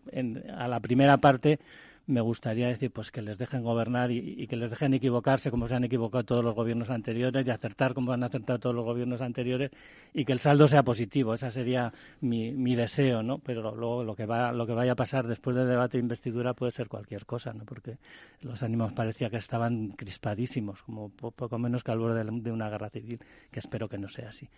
[0.55, 1.59] a la primera parte
[2.05, 5.75] me gustaría decir pues que les dejen gobernar y, que les dejen equivocarse como se
[5.75, 9.71] han equivocado todos los gobiernos anteriores y acertar como han acertado todos los gobiernos anteriores
[10.13, 11.33] y que el saldo sea positivo.
[11.33, 13.39] Ese sería mi, mi deseo, ¿no?
[13.39, 16.53] Pero luego lo que va lo que vaya a pasar después del debate de investidura
[16.53, 17.63] puede ser cualquier cosa, ¿no?
[17.63, 17.97] Porque
[18.41, 22.89] los ánimos parecía que estaban crispadísimos, como poco menos que al borde de una guerra
[22.89, 24.49] civil, que espero que no sea así.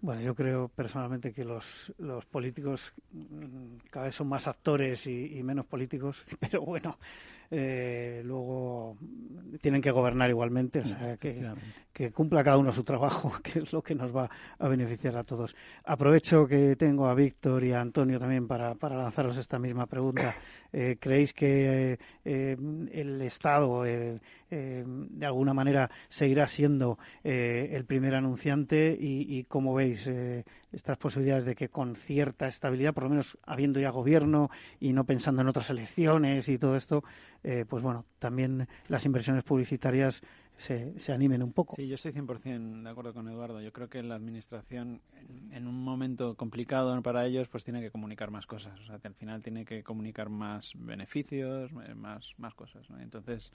[0.00, 5.36] Bueno, yo creo personalmente que los, los políticos mm, cada vez son más actores y,
[5.38, 6.98] y menos políticos, pero bueno,
[7.50, 8.96] eh, luego
[9.60, 11.50] tienen que gobernar igualmente, o sea, que,
[11.92, 15.24] que, cumpla cada uno su trabajo, que es lo que nos va a beneficiar a
[15.24, 15.56] todos.
[15.84, 20.34] Aprovecho que tengo a Víctor y a Antonio también para, para lanzaros esta misma pregunta.
[20.70, 22.56] Eh, ¿Creéis que eh,
[22.92, 24.20] el Estado, de
[25.22, 30.06] alguna manera, seguirá siendo el primer anunciante y, y cómo veis
[30.72, 35.04] estas posibilidades de que con cierta estabilidad, por lo menos habiendo ya gobierno y no
[35.04, 37.02] pensando en otras elecciones y todo esto,
[37.44, 40.22] eh, pues bueno, también las inversiones publicitarias
[40.56, 41.76] se, se, animen un poco.
[41.76, 43.60] Sí, yo estoy 100% de acuerdo con Eduardo.
[43.60, 45.00] Yo creo que la administración,
[45.52, 48.78] en, un momento complicado para ellos, pues tiene que comunicar más cosas.
[48.80, 52.86] O sea, que al final tiene que comunicar más beneficios, eh, más, más cosas.
[53.00, 53.52] Entonces,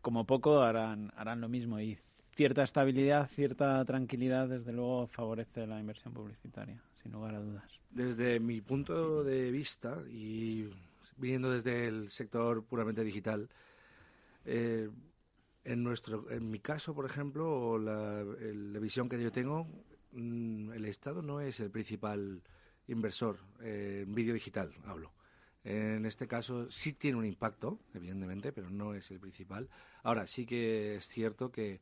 [0.00, 1.78] como poco harán, harán lo mismo.
[1.78, 1.98] Y
[2.34, 7.80] cierta estabilidad, cierta tranquilidad, desde luego favorece la inversión publicitaria, sin lugar a dudas.
[7.90, 10.70] Desde mi punto de vista y
[11.20, 13.48] viniendo desde el sector puramente digital,
[14.44, 14.88] eh,
[15.64, 18.24] en nuestro, en mi caso, por ejemplo, la,
[18.80, 19.66] visión que yo tengo,
[20.12, 22.42] mm, el Estado no es el principal
[22.88, 25.12] inversor en vídeo digital, hablo.
[25.62, 29.68] En este caso sí tiene un impacto, evidentemente, pero no es el principal.
[30.02, 31.80] Ahora sí que es cierto que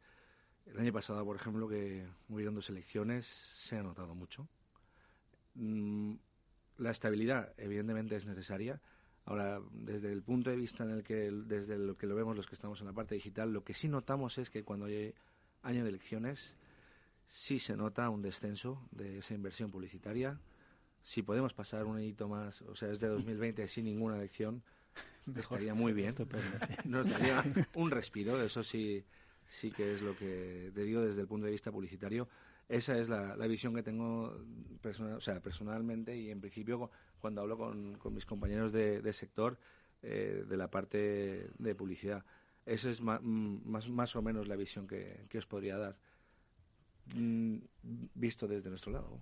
[0.66, 4.48] el año pasado, por ejemplo, que hubieron dos elecciones, se ha notado mucho.
[5.54, 6.14] Mm,
[6.78, 8.80] la estabilidad, evidentemente, es necesaria.
[9.28, 12.46] Ahora, desde el punto de vista en el que, desde lo que lo vemos los
[12.46, 15.12] que estamos en la parte digital, lo que sí notamos es que cuando hay
[15.62, 16.56] año de elecciones,
[17.26, 20.40] sí se nota un descenso de esa inversión publicitaria.
[21.02, 24.62] Si podemos pasar un hito más, o sea, desde 2020 sin ninguna elección,
[25.36, 26.14] estaría muy bien.
[26.86, 29.04] Nos daría un respiro, eso sí
[29.46, 32.28] sí que es lo que te digo desde el punto de vista publicitario.
[32.66, 34.42] Esa es la, visión que tengo
[34.80, 39.58] personal, o sea, personalmente y en principio cuando hablo con, con mis compañeros de, sector
[40.02, 42.24] eh, de la parte de publicidad.
[42.66, 45.96] Esa es más, más, o menos la visión que, os podría dar,
[47.14, 47.56] mm,
[48.14, 49.18] visto desde nuestro lado.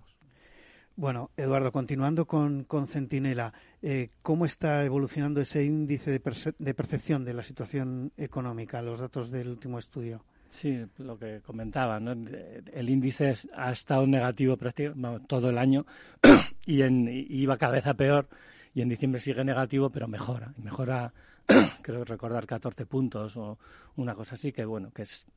[0.95, 7.23] Bueno, Eduardo, continuando con, con Centinela, eh, ¿cómo está evolucionando ese índice de, de, percepción
[7.23, 10.25] de la situación económica, los datos del último estudio?
[10.49, 12.11] Sí, lo que comentaba, ¿no?
[12.11, 15.85] el índice ha estado negativo prácticamente todo el año
[16.65, 18.27] y en, iba cada vez a peor
[18.73, 20.53] y en diciembre sigue negativo, pero mejora.
[20.57, 21.13] Mejora,
[21.81, 23.57] creo recordar, 14 puntos o
[23.95, 25.27] una cosa así, que bueno, que es,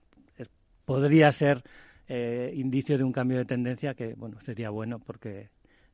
[0.84, 1.62] podría ser
[2.08, 5.48] eh, indicio de un cambio de tendencia que, bueno, sería bueno porque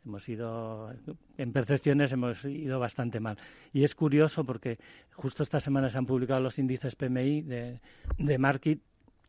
[0.05, 0.93] hemos ido,
[1.37, 3.37] en percepciones hemos ido bastante mal.
[3.73, 4.79] Y es curioso porque
[5.13, 7.81] justo esta semana se han publicado los índices PMI de,
[8.19, 8.81] de Market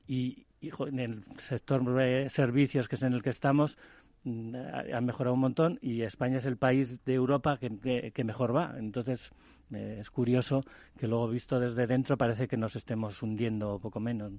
[0.08, 3.78] y, en el sector de servicios, que es en el que estamos,
[4.24, 4.56] mm,
[4.94, 8.76] han mejorado un montón y España es el país de Europa que, que, mejor va.
[8.78, 9.32] Entonces,
[9.72, 10.64] eh, es curioso
[10.98, 14.34] que luego visto desde dentro parece que nos estemos hundiendo poco menos.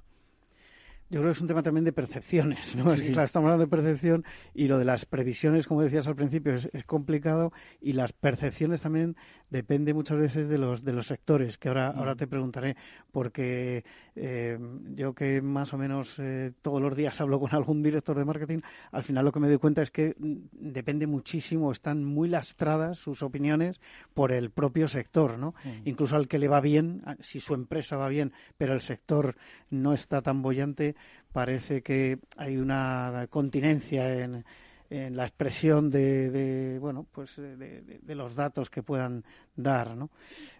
[1.11, 2.93] Yo creo que es un tema también de percepciones, ¿no?
[2.93, 7.51] estamos hablando de percepción y lo de las previsiones, como decías al principio, es, complicado
[7.81, 9.17] y las percepciones también
[9.49, 12.77] depende muchas veces de los de los sectores, que ahora ahora te preguntaré,
[13.11, 13.85] porque
[14.17, 14.59] eh,
[14.97, 18.59] yo que más o menos eh, todos los días hablo con algún director de marketing,
[18.93, 22.99] al final lo que me doy cuenta es que mm, depende muchísimo, están muy lastradas
[22.99, 23.81] sus opiniones
[24.13, 25.55] por el propio sector, ¿no?
[25.87, 29.37] Incluso al que le va bien, si su empresa va bien, pero el sector
[29.71, 30.97] no está tan bollante,
[31.33, 34.45] parece que hay una continencia en,
[34.91, 39.25] en la expresión de, bueno pues de, los datos que puedan
[39.57, 40.11] dar ¿no?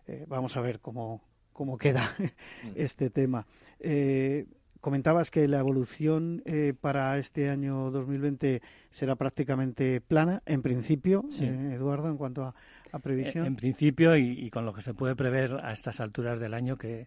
[0.07, 1.23] Eh, vamos a ver cómo,
[1.53, 2.25] cómo queda mm.
[2.77, 3.47] este tema
[3.81, 4.47] eh,
[4.81, 11.73] comentabas que la evolución eh, para este año 2020 será prácticamente plana, en principio, eh,
[11.75, 12.55] Eduardo, en cuanto a,
[13.03, 13.47] previsión.
[13.47, 17.07] En, principio, y, con lo que se puede prever a estas alturas del año, que,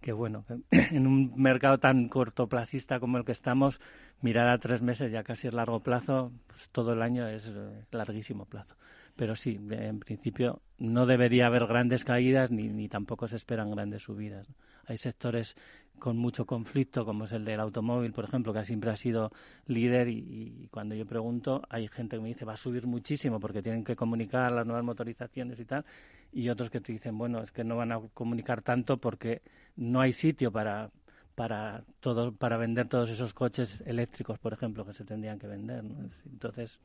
[0.00, 3.80] que bueno, en un mercado tan cortoplacista como el que estamos,
[4.20, 7.84] mirar a tres meses ya casi es largo plazo, pues todo el año es eh,
[7.90, 8.76] larguísimo plazo.
[9.16, 14.02] Pero sí, en principio no debería haber grandes caídas ni, ni tampoco se esperan grandes
[14.02, 14.46] subidas.
[14.86, 15.56] Hay sectores
[15.98, 19.30] con mucho conflicto, como es el del automóvil, por ejemplo, que siempre ha sido
[19.66, 23.62] líder y, cuando yo pregunto hay gente que me dice va a subir muchísimo porque
[23.62, 25.84] tienen que comunicar las nuevas motorizaciones y tal,
[26.32, 29.42] y otros que te dicen, bueno, es que no van a comunicar tanto porque
[29.78, 30.90] no hay sitio para
[31.34, 35.84] para todo para vender todos esos coches eléctricos, por ejemplo, que se tendrían que vender.
[36.26, 36.80] Entonces,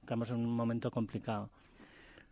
[0.00, 1.50] estamos en un momento complicado.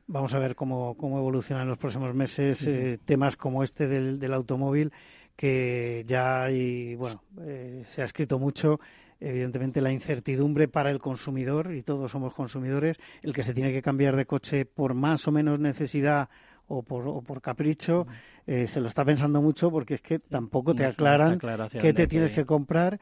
[0.07, 4.19] Vamos a ver cómo, cómo evolucionan en los próximos meses eh, temas como este del,
[4.19, 4.91] del, automóvil,
[5.37, 8.81] que ya hay, bueno, eh, se ha escrito mucho.
[9.21, 13.83] Evidentemente, la incertidumbre para el consumidor, y todos somos consumidores, el que se tiene que
[13.83, 16.31] cambiar de coche por más o menos necesidad
[16.69, 18.07] o por, o por capricho,
[18.47, 21.39] eh, se lo está pensando mucho porque es que tampoco te aclaran
[21.71, 22.99] qué te tienes que comprar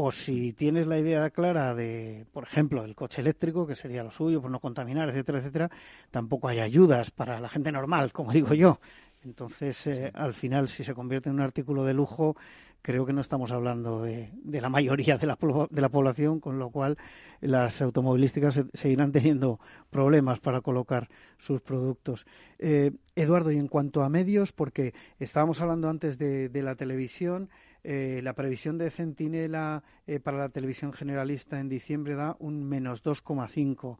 [0.00, 4.12] o si tienes la idea clara de, por ejemplo, el coche eléctrico, que sería lo
[4.12, 5.70] suyo, por no contaminar, etcétera, etcétera,
[6.12, 8.78] tampoco hay ayudas para la gente normal, como digo yo.
[9.24, 12.36] Entonces, eh, al final, si se convierte en un artículo de lujo,
[12.82, 15.38] creo que no estamos hablando de, la mayoría de la,
[15.70, 16.96] de la, población, con lo cual
[17.40, 19.60] las automovilísticas seguirán teniendo
[19.90, 21.08] problemas para colocar
[21.38, 22.26] sus productos.
[22.58, 27.50] Eh, Eduardo, y en cuanto a medios, porque estábamos hablando antes de la televisión,
[27.84, 33.04] eh, la previsión de Centinela eh, para la televisión generalista en diciembre da un menos
[33.04, 33.98] 2,5.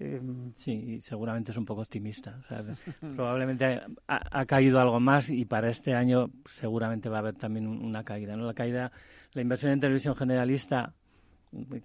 [0.00, 2.40] Em, sí, seguramente es un poco optimista.
[3.16, 8.04] probablemente ha, caído algo más y para este año seguramente va a haber también una
[8.04, 8.36] caída.
[8.36, 8.46] ¿no?
[8.46, 8.92] La caída,
[9.32, 10.94] la inversión en televisión generalista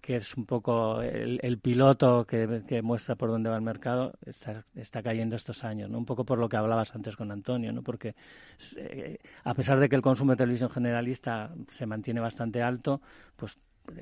[0.01, 5.01] que es un poco el, piloto que, muestra por dónde va el mercado, está, está,
[5.01, 5.97] cayendo estos años, ¿no?
[5.97, 7.82] Un poco por lo que hablabas antes con Antonio, ¿no?
[7.82, 8.14] Porque
[8.76, 12.99] eh, a pesar de que el consumo de televisión generalista se mantiene bastante alto,
[13.38, 13.57] pues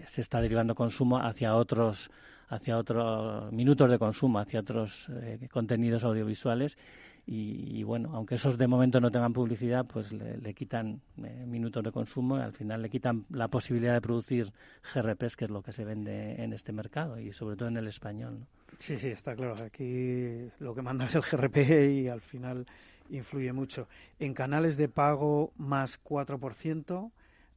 [0.05, 2.09] se está derivando consumo hacia otros
[2.51, 6.77] hacia otros minutos de consumo, hacia otros eh, contenidos audiovisuales
[7.25, 11.91] y, bueno, aunque esos de momento no tengan publicidad, pues le, quitan eh, minutos de
[11.91, 14.51] consumo y al final le quitan la posibilidad de producir
[14.93, 17.87] GRPs, que es lo que se vende en este mercado y sobre todo en el
[17.87, 18.47] español.
[18.79, 19.55] Sí, sí, está claro.
[19.63, 21.57] Aquí lo que manda es el GRP
[22.01, 22.65] y al final
[23.09, 23.87] influye mucho.
[24.19, 27.11] En canales de pago más 4%,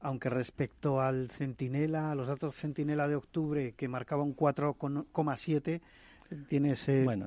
[0.04, 5.80] aunque respecto al Centinela, los datos Centinela de octubre que marcaba un 4,7%,
[6.46, 7.04] tiene ese...
[7.04, 7.26] Bueno,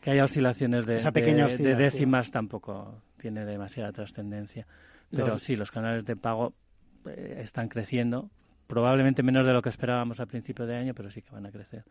[0.00, 4.66] que haya oscilaciones de, de, décimas tampoco tiene demasiada trascendencia.
[5.10, 6.54] Pero sí, los canales de pago
[7.04, 8.30] eh, están creciendo,
[8.66, 11.50] probablemente menos de lo que esperábamos al principio de año, pero sí que van a
[11.50, 11.84] crecer.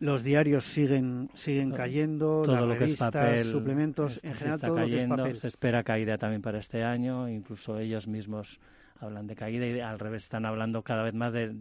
[0.00, 5.34] Los diarios siguen siguen cayendo, todo lo que es papel, suplementos, en general está cayendo,
[5.34, 8.60] Se espera caída también para este año, incluso ellos mismos
[9.00, 11.56] hablan de caída y al revés están hablando cada vez más de,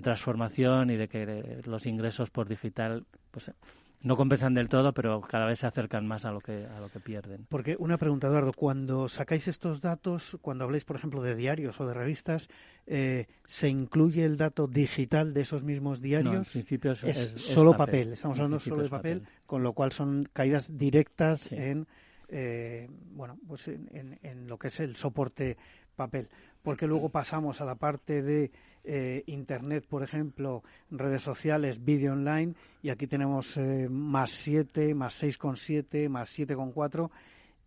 [0.00, 3.52] transformación y de que los ingresos por digital pues
[4.00, 6.88] no compensan del todo, pero cada vez se acercan más a lo que a lo
[6.88, 7.46] que pierden.
[7.48, 11.86] Porque una pregunta, Eduardo, cuando sacáis estos datos, cuando habléis, por ejemplo, de diarios o
[11.86, 12.48] de revistas,
[12.86, 16.32] eh, ¿se incluye el dato digital de esos mismos diarios?
[16.32, 18.14] No, en principio es, solo papel.
[18.14, 21.86] Estamos hablando solo de papel, con lo cual son caídas directas en
[22.34, 25.58] eh, bueno, pues en, en, lo que es el soporte
[25.94, 26.30] papel
[26.62, 28.50] porque luego pasamos a la parte de
[28.84, 35.22] eh, Internet, por ejemplo, redes sociales, vídeo online, y aquí tenemos eh, más 7, más
[35.22, 37.10] 6,7, más 7,4,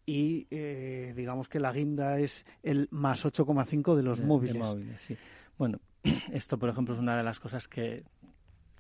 [0.06, 4.76] y eh, digamos que la guinda es el más 8,5 de los móviles.
[5.58, 5.80] Bueno,
[6.32, 8.04] esto, por ejemplo, es una de las cosas que,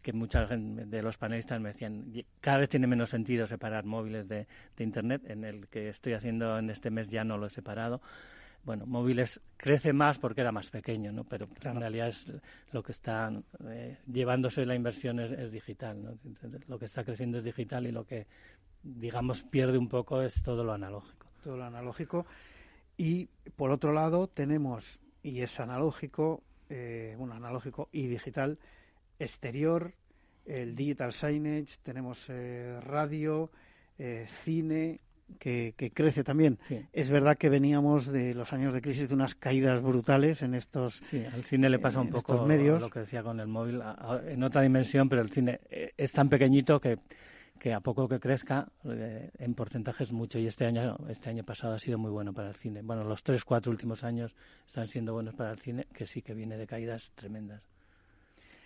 [0.02, 2.06] que mucha gente de los panelistas me decían,
[2.42, 4.48] cada vez tiene menos sentido separar móviles de,
[4.78, 8.02] de Internet, en el que estoy haciendo en este mes ya no lo he separado,
[8.66, 11.24] bueno, móviles crece más porque era más pequeño, ¿no?
[11.24, 12.28] Pero en realidad es
[12.72, 13.32] lo que está
[13.68, 16.18] eh, llevándose la inversión es, digital, ¿no?
[16.68, 18.26] Lo que está creciendo es digital y lo que,
[18.84, 21.28] digamos, pierde un poco es todo lo analógico.
[21.44, 22.26] Todo lo analógico.
[22.98, 28.58] Y, por otro lado, tenemos, y es analógico, eh, bueno, analógico y digital,
[29.20, 29.94] exterior,
[30.46, 33.52] el digital signage, tenemos eh, radio,
[34.28, 35.00] cine,
[35.40, 36.58] que, crece también.
[36.94, 40.96] Es verdad que veníamos de los años de crisis de unas caídas brutales en estos
[40.96, 42.82] Sí, al cine le pasa un poco medios.
[42.82, 43.82] lo que decía con el móvil,
[44.28, 47.00] en otra dimensión, pero el cine eh, es tan pequeñito que
[47.60, 50.40] que a poco que crezca, eh, en porcentajes mucho.
[50.40, 52.82] Y este año, este año pasado ha sido muy bueno para el cine.
[52.82, 54.36] Bueno, los tres, cuatro últimos años
[54.68, 57.75] están siendo buenos para el cine, que sí que viene de caídas tremendas.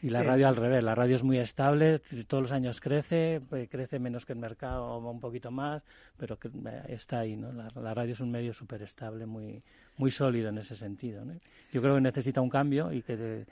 [0.01, 3.67] Y la radio al revés, la radio es muy estable, todos los años crece, eh,
[3.69, 5.83] crece menos que el mercado un poquito más,
[6.17, 7.51] pero que, eh, está ahí, ¿no?
[7.51, 9.61] La, la radio es un medio súper estable, muy,
[9.97, 11.33] muy sólido en ese sentido, ¿no?
[11.73, 13.45] Yo creo que necesita un cambio y que,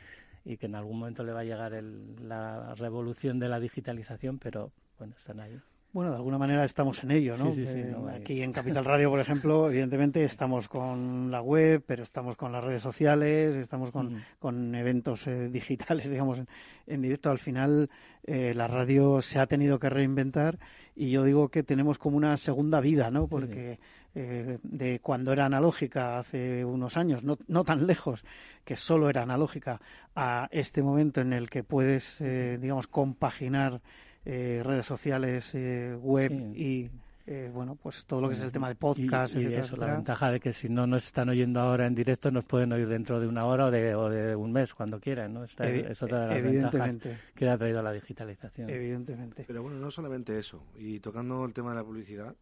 [0.45, 4.39] y que en algún momento le va a llegar el- la revolución de la digitalización,
[4.39, 5.59] pero bueno, están ahí.
[5.97, 7.51] Bueno, de alguna manera estamos en ello, ¿no?
[7.51, 11.31] Sí, sí, sí, Eh, no, hay- aquí en Capital Radio, por ejemplo, evidentemente estamos con
[11.31, 16.37] la web, pero estamos con las redes sociales, estamos con, con eventos eh, digitales, digamos,
[16.37, 16.47] en,
[16.85, 17.31] en directo.
[17.31, 17.89] Al final,
[18.27, 20.59] eh, la radio se ha tenido que reinventar
[20.95, 23.27] y yo digo que tenemos como una segunda vida, ¿no?
[23.27, 23.79] Porque
[24.13, 28.23] eh, de cuando era analógica hace unos años, no, no tan lejos,
[28.63, 29.81] que solo era analógica,
[30.15, 33.81] a este momento en el que puedes, eh, digamos, compaginar
[34.29, 36.89] eh, redes sociales, eh, web y
[37.29, 39.75] eh, bueno, pues todo lo que es el tema de podcast, y, y etcétera, eso,
[39.77, 42.87] la ventaja de que si no nos están oyendo ahora en directo, nos pueden oír
[42.87, 45.43] dentro de una hora o de, o de un mes, cuando quieran, ¿no?
[45.43, 46.87] Esta Evi- es otra de las ventajas
[47.35, 48.69] que ha traído la digitalización.
[48.69, 49.43] Evidentemente.
[49.45, 50.63] Pero bueno, no solamente eso.
[50.77, 52.33] Y tocando el tema de la publicidad,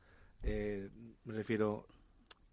[0.44, 0.90] eh,
[1.24, 1.88] me refiero,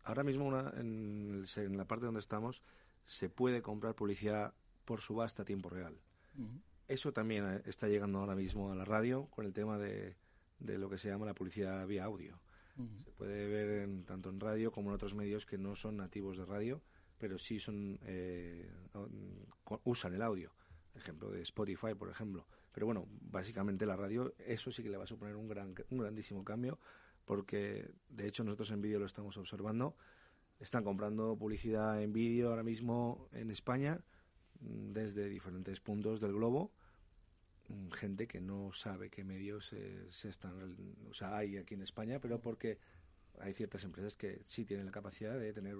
[0.04, 2.62] ahora mismo una- en, el- en la parte donde estamos
[3.04, 4.54] se puede comprar publicidad
[4.86, 5.94] por subasta a tiempo real.
[6.92, 10.14] Eso también eh, está llegando ahora mismo a la radio con el tema de,
[10.58, 12.38] de lo que se llama la publicidad vía audio.
[13.04, 16.36] Se puede ver en- tanto en radio como en otros medios que no son nativos
[16.38, 16.82] de radio,
[17.18, 18.70] pero sí son eh,
[19.84, 20.52] usan el audio.
[20.94, 22.46] Ejemplo de Spotify, por ejemplo.
[22.72, 25.98] Pero bueno, básicamente la radio, eso sí que le va a suponer un, gran, un
[25.98, 26.78] grandísimo cambio,
[27.24, 29.96] porque de hecho nosotros en vídeo lo estamos observando.
[30.60, 34.00] Están comprando publicidad en vídeo ahora mismo en España
[34.60, 36.72] mm, desde diferentes puntos del globo
[37.92, 40.76] gente que no sabe qué medios eh, se están
[41.10, 42.78] o sea hay aquí en España pero porque
[43.40, 45.76] hay ciertas empresas que sí tienen la capacidad de tener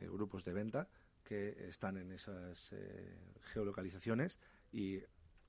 [0.00, 0.88] eh, grupos de venta
[1.24, 4.38] que están en esas eh, geolocalizaciones
[4.72, 5.00] y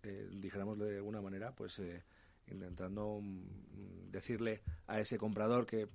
[0.03, 2.03] eh, dijéramos de alguna manera pues eh,
[2.47, 5.87] intentando mm, decirle a ese comprador que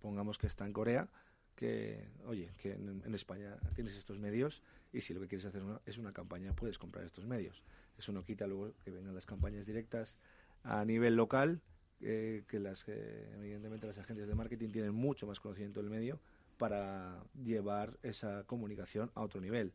[0.00, 1.08] pongamos que está en Corea
[1.54, 5.62] que, oye, que en, en España tienes estos medios y si lo que quieres hacer
[5.62, 7.62] una- es una campaña, puedes comprar estos medios.
[7.98, 10.16] Eso no quita luego que vengan las campañas directas
[10.62, 11.60] a nivel local,
[12.00, 16.20] eh, que las, eh, evidentemente las agencias de marketing tienen mucho más conocimiento del medio
[16.58, 19.72] para llevar esa comunicación a otro nivel.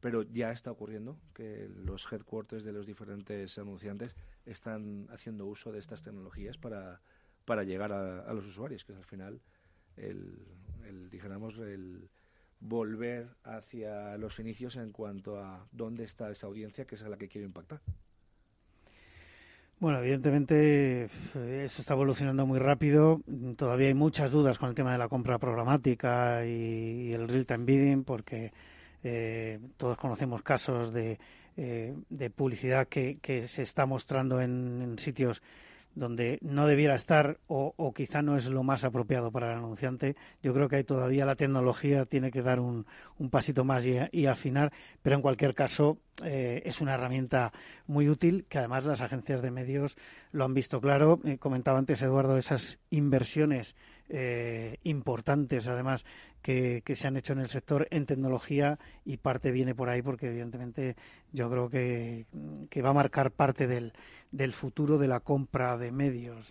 [0.00, 5.78] Pero ya está ocurriendo que los headquarters de los diferentes anunciantes están haciendo uso de
[5.78, 7.00] estas tecnologías para,
[7.44, 9.40] para llegar a, a los usuarios, que es al final
[9.96, 10.44] el,
[10.84, 12.10] el, dijéramos, el
[12.62, 17.16] volver hacia los inicios en cuanto a dónde está esa audiencia que es a la
[17.16, 17.80] que quiero impactar.
[19.80, 23.20] Bueno, evidentemente f- eso está evolucionando muy rápido.
[23.56, 28.04] Todavía hay muchas dudas con el tema de la compra programática y, el real-time bidding,
[28.04, 28.52] porque
[29.02, 31.18] eh, todos conocemos casos de,
[31.56, 35.42] eh, de publicidad que, se está mostrando en sitios
[35.94, 40.16] donde no debiera estar o, o quizá no es lo más apropiado para el anunciante.
[40.42, 42.86] Yo creo que ahí todavía la tecnología tiene que dar un,
[43.30, 44.72] pasito más y, y afinar,
[45.02, 47.52] pero en cualquier caso eh, es una herramienta
[47.86, 49.96] muy útil que además las agencias de medios
[50.30, 51.20] lo han visto claro.
[51.24, 53.76] Eh, comentaba antes Eduardo esas inversiones
[54.14, 56.04] eh, importantes además
[56.42, 60.02] que, que se han hecho en el sector en tecnología y parte viene por ahí
[60.02, 60.96] porque evidentemente
[61.32, 62.26] yo creo que,
[62.68, 63.94] que va a marcar parte del,
[64.30, 66.50] del futuro de la compra de medios.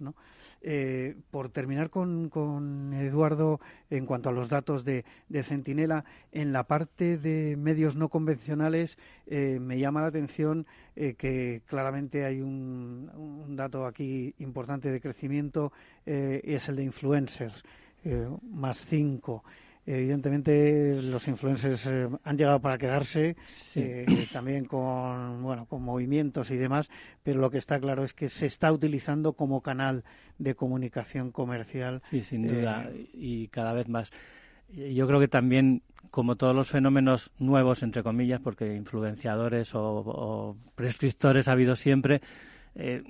[0.62, 3.60] Eh, por terminar con, con Eduardo,
[3.92, 8.98] en cuanto a los datos de, de Centinela, en la parte de medios no convencionales
[9.28, 10.66] eh, me llama la atención
[10.96, 15.72] eh, que claramente hay un, dato aquí importante de crecimiento
[16.06, 17.64] eh, es el de influencers,
[18.04, 19.44] eh, más cinco.
[19.86, 23.36] Evidentemente los influencers eh, han llegado para quedarse,
[23.76, 26.90] eh, también con bueno con movimientos y demás,
[27.24, 30.04] pero lo que está claro es que se está utilizando como canal
[30.38, 32.02] de comunicación comercial.
[32.04, 34.12] Sí, sin Eh, duda, y cada vez más.
[34.70, 40.58] Yo creo que también, como todos los fenómenos nuevos, entre comillas, porque influenciadores o, o
[40.76, 42.22] prescriptores ha habido siempre,
[42.76, 43.04] eh,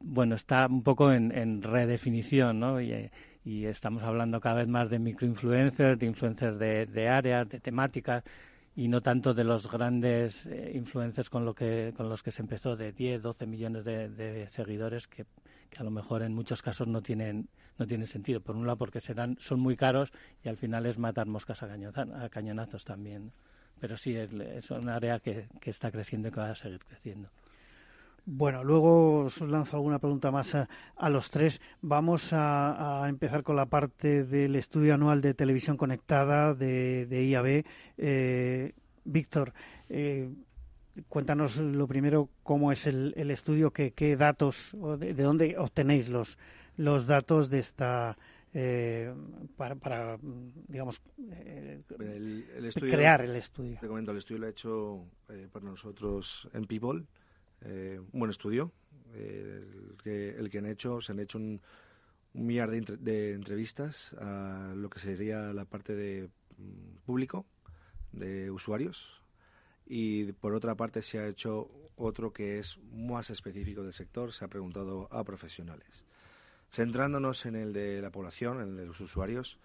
[0.00, 2.80] bueno, está un poco en, en redefinición, ¿no?
[2.80, 3.10] Y, eh,
[3.44, 8.24] y estamos hablando cada vez más de microinfluencers, de influencers de, de áreas, de temáticas,
[8.76, 12.42] y no tanto de los grandes eh, influencers con, lo que, con los que se
[12.42, 15.26] empezó de 10, 12 millones de, seguidores que,
[15.76, 18.40] a lo mejor en muchos casos no tienen, no tienen sentido.
[18.40, 20.12] Por un lado porque serán, son muy caros
[20.44, 23.32] y al final es matar moscas a, a cañonazos también.
[23.80, 26.80] Pero sí, es, es un área que, que está creciendo y que va a seguir
[26.80, 27.30] creciendo.
[28.26, 31.60] Bueno, luego os lanzo alguna pregunta más a, los tres.
[31.80, 37.64] Vamos a, empezar con la parte del estudio anual de televisión conectada de, IAB.
[37.98, 38.72] Eh,
[39.04, 39.52] Víctor,
[39.88, 40.28] eh,
[41.08, 46.38] cuéntanos lo primero cómo es el, estudio, qué, datos, de, dónde obtenéis los,
[46.76, 48.18] los datos de esta
[48.52, 49.12] eh,
[49.56, 50.18] para,
[50.68, 51.00] digamos
[52.74, 53.78] crear el estudio.
[53.80, 55.04] Te comento, el estudio lo ha hecho
[55.52, 57.04] para nosotros en People
[57.62, 58.72] eh, un buen estudio.
[59.14, 61.60] el, que, el que han hecho, se han hecho un,
[62.32, 67.46] millar de, entrevistas a lo que sería la parte de mm, público,
[68.12, 69.22] de usuarios,
[69.86, 74.44] y por otra parte se ha hecho otro que es más específico del sector, se
[74.44, 76.04] ha preguntado a profesionales.
[76.70, 79.58] Centrándonos en el de la población, en el de los usuarios,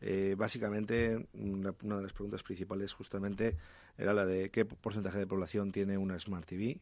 [0.00, 3.56] eh, básicamente una, de las preguntas principales justamente
[3.98, 6.80] era la de qué porcentaje de población tiene una Smart TV,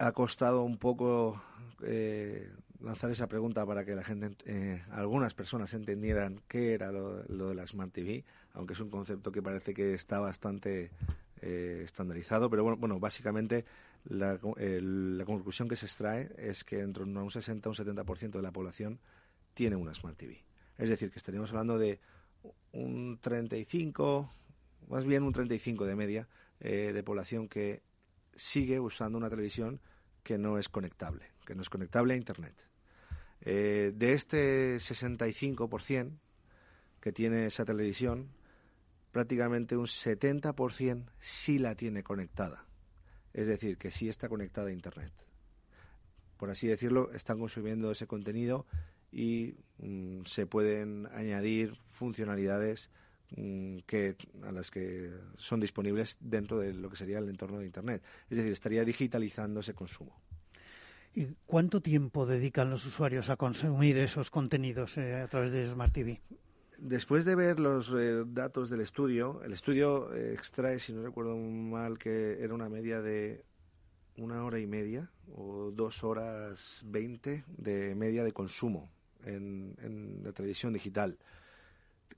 [0.00, 1.42] ha costado un poco
[1.82, 7.22] eh, lanzar esa pregunta para que la gente, eh, algunas personas entendieran qué era lo,
[7.22, 8.24] de la Smart TV,
[8.54, 10.90] aunque es un concepto que parece que está bastante
[11.42, 13.66] eh, estandarizado, pero bueno, bueno básicamente
[14.04, 18.42] la, la, conclusión que se extrae es que entre un 60 o un 70% de
[18.42, 18.98] la población
[19.52, 20.42] tiene una Smart TV.
[20.78, 22.00] Es decir, que estaríamos hablando de
[22.72, 24.30] un 35,
[24.88, 26.28] más bien un 35 de media
[26.58, 27.82] de población que
[28.34, 29.80] sigue usando una televisión
[30.22, 32.54] que no es conectable, que no es conectable a Internet.
[33.42, 36.18] Eh, de este 65%
[37.00, 38.28] que tiene esa televisión,
[39.12, 42.66] prácticamente un 70% sí la tiene conectada.
[43.32, 45.12] Es decir, que sí está conectada a Internet.
[46.36, 48.66] Por así decirlo, están consumiendo ese contenido
[49.12, 52.90] y mm, se pueden añadir funcionalidades
[53.86, 58.02] que, a las que son disponibles dentro de lo que sería el entorno de Internet.
[58.28, 60.20] Es decir, estaría digitalizando ese consumo.
[61.14, 65.92] ¿Y cuánto tiempo dedican los usuarios a consumir esos contenidos eh, a través de Smart
[65.92, 66.20] TV?
[66.78, 71.36] Después de ver los eh, datos del estudio, el estudio eh, extrae, si no recuerdo
[71.36, 73.44] mal, que era una media de
[74.16, 78.90] una hora y media o dos horas veinte de media de consumo
[79.24, 81.18] en la televisión digital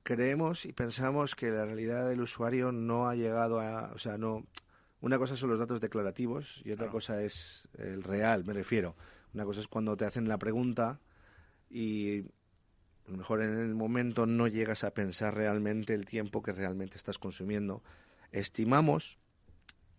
[0.02, 4.44] creemos y pensamos que la realidad del usuario no ha llegado a, o sea, no,
[5.00, 8.96] una cosa son los datos declarativos y otra cosa es el real, me refiero.
[9.34, 11.00] Una cosa es cuando te hacen la pregunta
[11.70, 16.52] y a lo mejor en el momento no llegas a pensar realmente el tiempo que
[16.52, 17.82] realmente estás consumiendo.
[18.30, 19.18] Estimamos,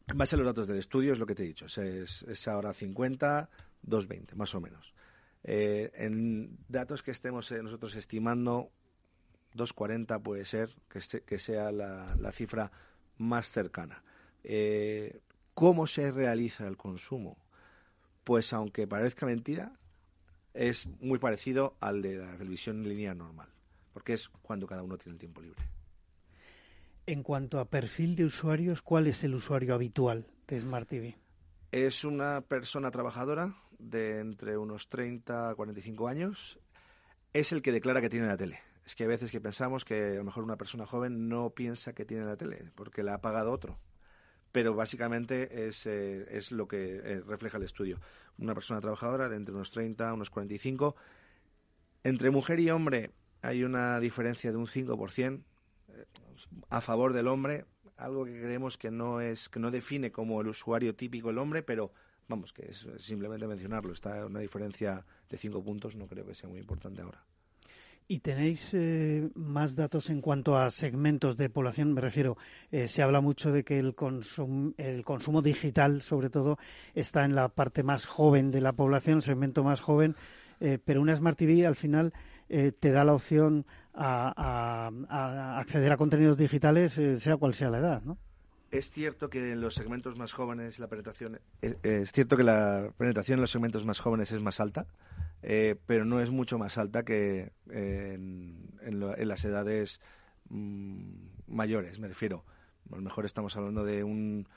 [0.07, 2.47] en base a los datos del estudio, es lo que te he dicho, es, es
[2.47, 3.49] ahora 50,
[3.81, 4.93] 220, más o menos.
[5.43, 8.71] Eh, en datos que estemos eh, nosotros estimando,
[9.55, 12.71] 2,40 puede ser que, sea la, cifra
[13.17, 14.03] más cercana.
[14.43, 15.21] Eh,
[15.53, 17.37] ¿Cómo se realiza el consumo?
[18.23, 19.73] Pues aunque parezca mentira,
[20.53, 23.49] es muy parecido al de la televisión en línea normal,
[23.93, 25.61] porque es cuando cada uno tiene el tiempo libre.
[27.05, 31.17] En cuanto a perfil de usuarios, ¿cuál es el usuario habitual de Smart TV?
[31.71, 36.59] Es una persona trabajadora de entre unos 30 a 45 años.
[37.33, 40.11] Es el que declara que tiene la tele es que hay veces que pensamos que
[40.11, 43.21] a lo mejor una persona joven no piensa que tiene la tele, porque la ha
[43.21, 43.79] pagado otro.
[44.51, 47.99] Pero básicamente es, eh, es lo que eh, refleja el estudio.
[48.37, 50.95] Una persona trabajadora de entre unos 30 a unos 45.
[52.03, 53.11] Entre mujer y hombre
[53.41, 55.43] hay una diferencia de un 5%
[55.89, 56.05] eh,
[56.69, 57.65] a favor del hombre,
[57.97, 61.63] algo que creemos que no es que no define como el usuario típico el hombre,
[61.63, 61.93] pero
[62.27, 63.93] vamos, que es simplemente mencionarlo.
[63.93, 67.23] Está una diferencia de 5 puntos, no creo que sea muy importante ahora.
[68.07, 71.93] ¿Y tenéis eh, más datos en cuanto a segmentos de población?
[71.93, 72.37] Me refiero,
[72.71, 73.95] eh, se habla mucho de que el,
[74.77, 76.57] el consumo digital, sobre todo,
[76.95, 80.15] está en la parte más joven de la población, el segmento más joven,
[80.59, 82.13] eh, pero una Smart TV al final
[82.47, 84.91] te da la opción a,
[85.57, 88.19] acceder a contenidos digitales, sea cual sea la edad, ¿no?
[88.69, 93.37] Es cierto que en los segmentos más jóvenes la penetración es cierto que la penetración
[93.37, 94.85] en los segmentos más jóvenes es más alta.
[95.43, 98.69] Eh, pero no es mucho más alta que en,
[99.17, 99.99] las edades
[100.49, 102.45] mm, mayores, me refiero.
[102.91, 104.47] A lo mejor estamos hablando de un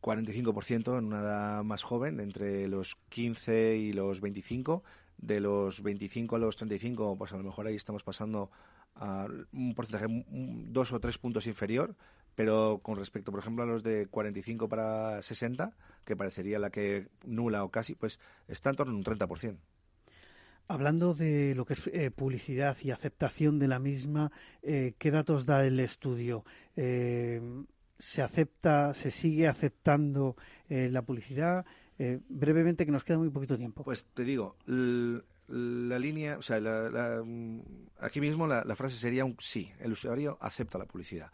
[0.00, 4.84] 45% eh, en una edad más joven, entre los 15 y los 25.
[5.18, 8.50] De los 25 a los 35, pues a lo mejor ahí estamos pasando
[8.94, 11.94] a un porcentaje dos o tres puntos inferior,
[12.34, 17.08] pero con respecto, por ejemplo, a los de 45 para 60, que parecería la que
[17.24, 19.56] nula o casi, pues está en torno a un 30%.
[20.68, 24.30] Hablando de lo que es eh, publicidad y aceptación de la misma,
[24.62, 26.44] eh, ¿qué datos da el estudio?
[26.76, 27.40] Eh,
[27.98, 30.36] se acepta, se sigue aceptando
[30.68, 31.66] la publicidad.
[32.28, 33.82] brevemente, que nos queda muy poquito tiempo.
[33.82, 37.60] Pues te digo, la línea, o sea, mm,
[37.98, 41.30] aquí mismo la, frase sería un sí, el usuario acepta la publicidad.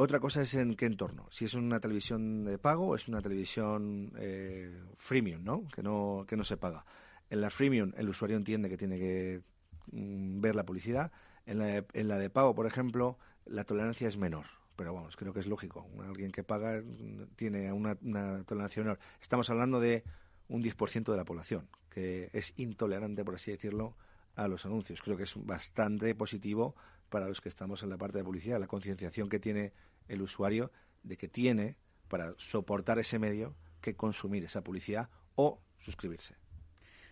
[0.00, 1.26] Otra cosa es en qué entorno.
[1.32, 5.66] Si es una televisión de pago o es una televisión eh, freemium, ¿no?
[5.74, 6.24] Que, ¿no?
[6.24, 6.84] que no se paga.
[7.28, 9.42] En la freemium el usuario entiende que tiene que
[9.90, 11.10] mm, ver la publicidad.
[11.46, 14.46] En la, en la de pago, por ejemplo, la tolerancia es menor
[14.76, 15.88] pero vamos, creo que es lógico.
[16.06, 19.00] Alguien que paga mm, tiene una, una, tolerancia menor.
[19.20, 20.04] Estamos hablando de
[20.46, 23.96] un 10% de la población, que es intolerante, por así decirlo,
[24.36, 25.02] a los anuncios.
[25.02, 26.76] Creo que es bastante positivo
[27.08, 29.72] para los que estamos en la parte de publicidad, la concienciación que tiene
[30.08, 30.70] el usuario
[31.02, 31.76] de que tiene
[32.08, 36.34] para soportar ese medio que consumir esa publicidad o suscribirse.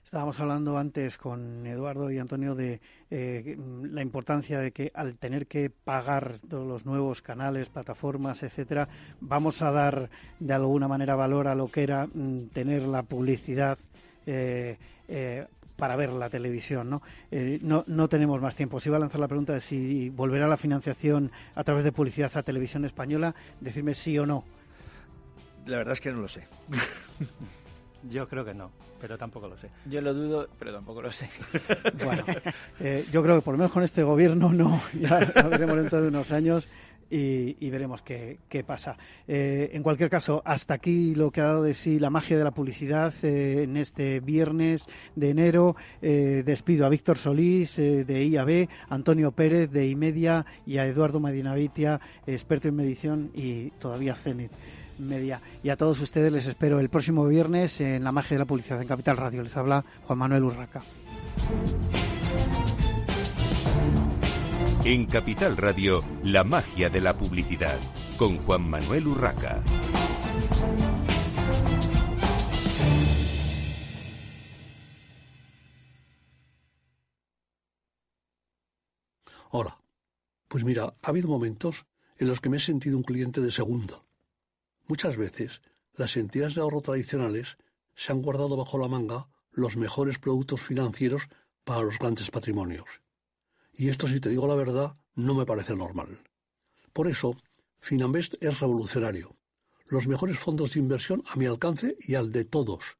[0.06, 2.80] Estábamos hablando antes con Eduardo y Antonio de
[3.10, 3.56] eh,
[3.90, 8.88] la importancia de que al tener que pagar todos los nuevos canales, plataformas, etcétera,
[9.20, 13.78] vamos a dar de alguna manera valor a lo que era mm, tener la publicidad
[14.26, 14.78] eh,
[15.08, 15.46] eh,
[15.76, 16.90] para ver la televisión.
[16.90, 17.02] ¿no?
[17.62, 17.84] ¿no?
[17.86, 18.80] no tenemos más tiempo.
[18.80, 22.30] Si iba a lanzar la pregunta de si volverá la financiación a través de publicidad
[22.34, 24.44] a televisión española, decirme sí o no.
[25.66, 26.46] La verdad es que no lo sé.
[28.10, 28.70] Yo creo que no,
[29.00, 29.68] pero tampoco lo sé.
[29.86, 31.28] Yo lo dudo, pero tampoco lo sé.
[32.04, 32.24] bueno,
[32.78, 34.80] eh, yo creo que por lo menos con este gobierno no.
[35.00, 36.68] Ya lo veremos dentro de unos años
[37.10, 38.96] y, veremos qué, pasa.
[39.28, 42.44] Eh, en cualquier caso, hasta aquí lo que ha dado de sí la magia de
[42.44, 45.76] la publicidad eh, en este viernes de enero.
[46.00, 52.68] despido a Víctor Solís de IAB, Antonio Pérez de IMEDIA y a Eduardo Medinavitia, experto
[52.68, 54.50] en medición y todavía CENIT
[54.98, 55.40] media.
[55.62, 58.80] Y a todos ustedes les espero el próximo viernes en La Magia de la Publicidad
[58.80, 59.42] en Capital Radio.
[59.42, 60.82] Les habla Juan Manuel Urraca.
[64.88, 67.76] En Capital Radio, La Magia de la Publicidad
[68.16, 69.60] con Juan Manuel Urraca.
[79.50, 79.76] Hola.
[80.46, 81.84] Pues mira, ha habido momentos
[82.18, 84.04] en los que me he sentido un cliente de segunda
[84.86, 85.62] Muchas veces,
[85.94, 87.56] las entidades de ahorro tradicionales
[87.96, 91.28] se han guardado bajo la manga los mejores productos financieros
[91.64, 92.86] para los grandes patrimonios.
[93.76, 96.08] Y esto, si te digo la verdad, no me parece normal.
[96.92, 97.36] Por eso,
[97.78, 99.36] Finambest es revolucionario.
[99.84, 102.98] Los mejores fondos de inversión a mi alcance y al de todos.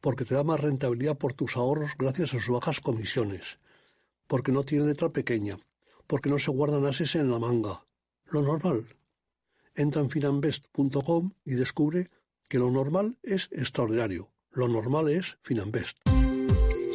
[0.00, 3.60] Porque te da más rentabilidad por tus ahorros gracias a sus bajas comisiones.
[4.26, 5.56] Porque no tiene letra pequeña.
[6.06, 7.86] Porque no se guardan ases en la manga.
[8.26, 8.88] Lo normal.
[9.74, 12.10] Entra en finambest.com y descubre
[12.48, 14.32] que lo normal es extraordinario.
[14.50, 15.98] Lo normal es Finambest.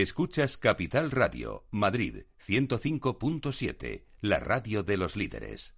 [0.00, 5.74] Escuchas Capital Radio, Madrid 105.7, la radio de los líderes.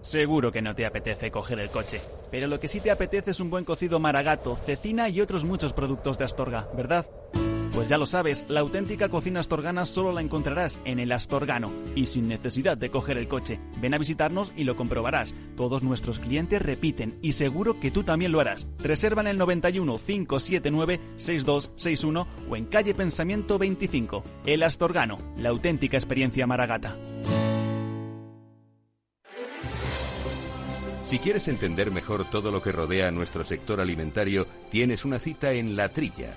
[0.00, 3.40] Seguro que no te apetece coger el coche, pero lo que sí te apetece es
[3.40, 7.04] un buen cocido maragato, cecina y otros muchos productos de Astorga, ¿verdad?
[7.72, 12.06] Pues ya lo sabes, la auténtica cocina astorgana solo la encontrarás en el Astorgano y
[12.06, 13.60] sin necesidad de coger el coche.
[13.80, 15.34] Ven a visitarnos y lo comprobarás.
[15.56, 18.66] Todos nuestros clientes repiten y seguro que tú también lo harás.
[18.80, 24.24] Reserva en el 91 579 6261 o en calle Pensamiento 25.
[24.46, 26.96] El Astorgano, la auténtica experiencia maragata.
[31.04, 35.52] Si quieres entender mejor todo lo que rodea a nuestro sector alimentario, tienes una cita
[35.52, 36.36] en La Trilla.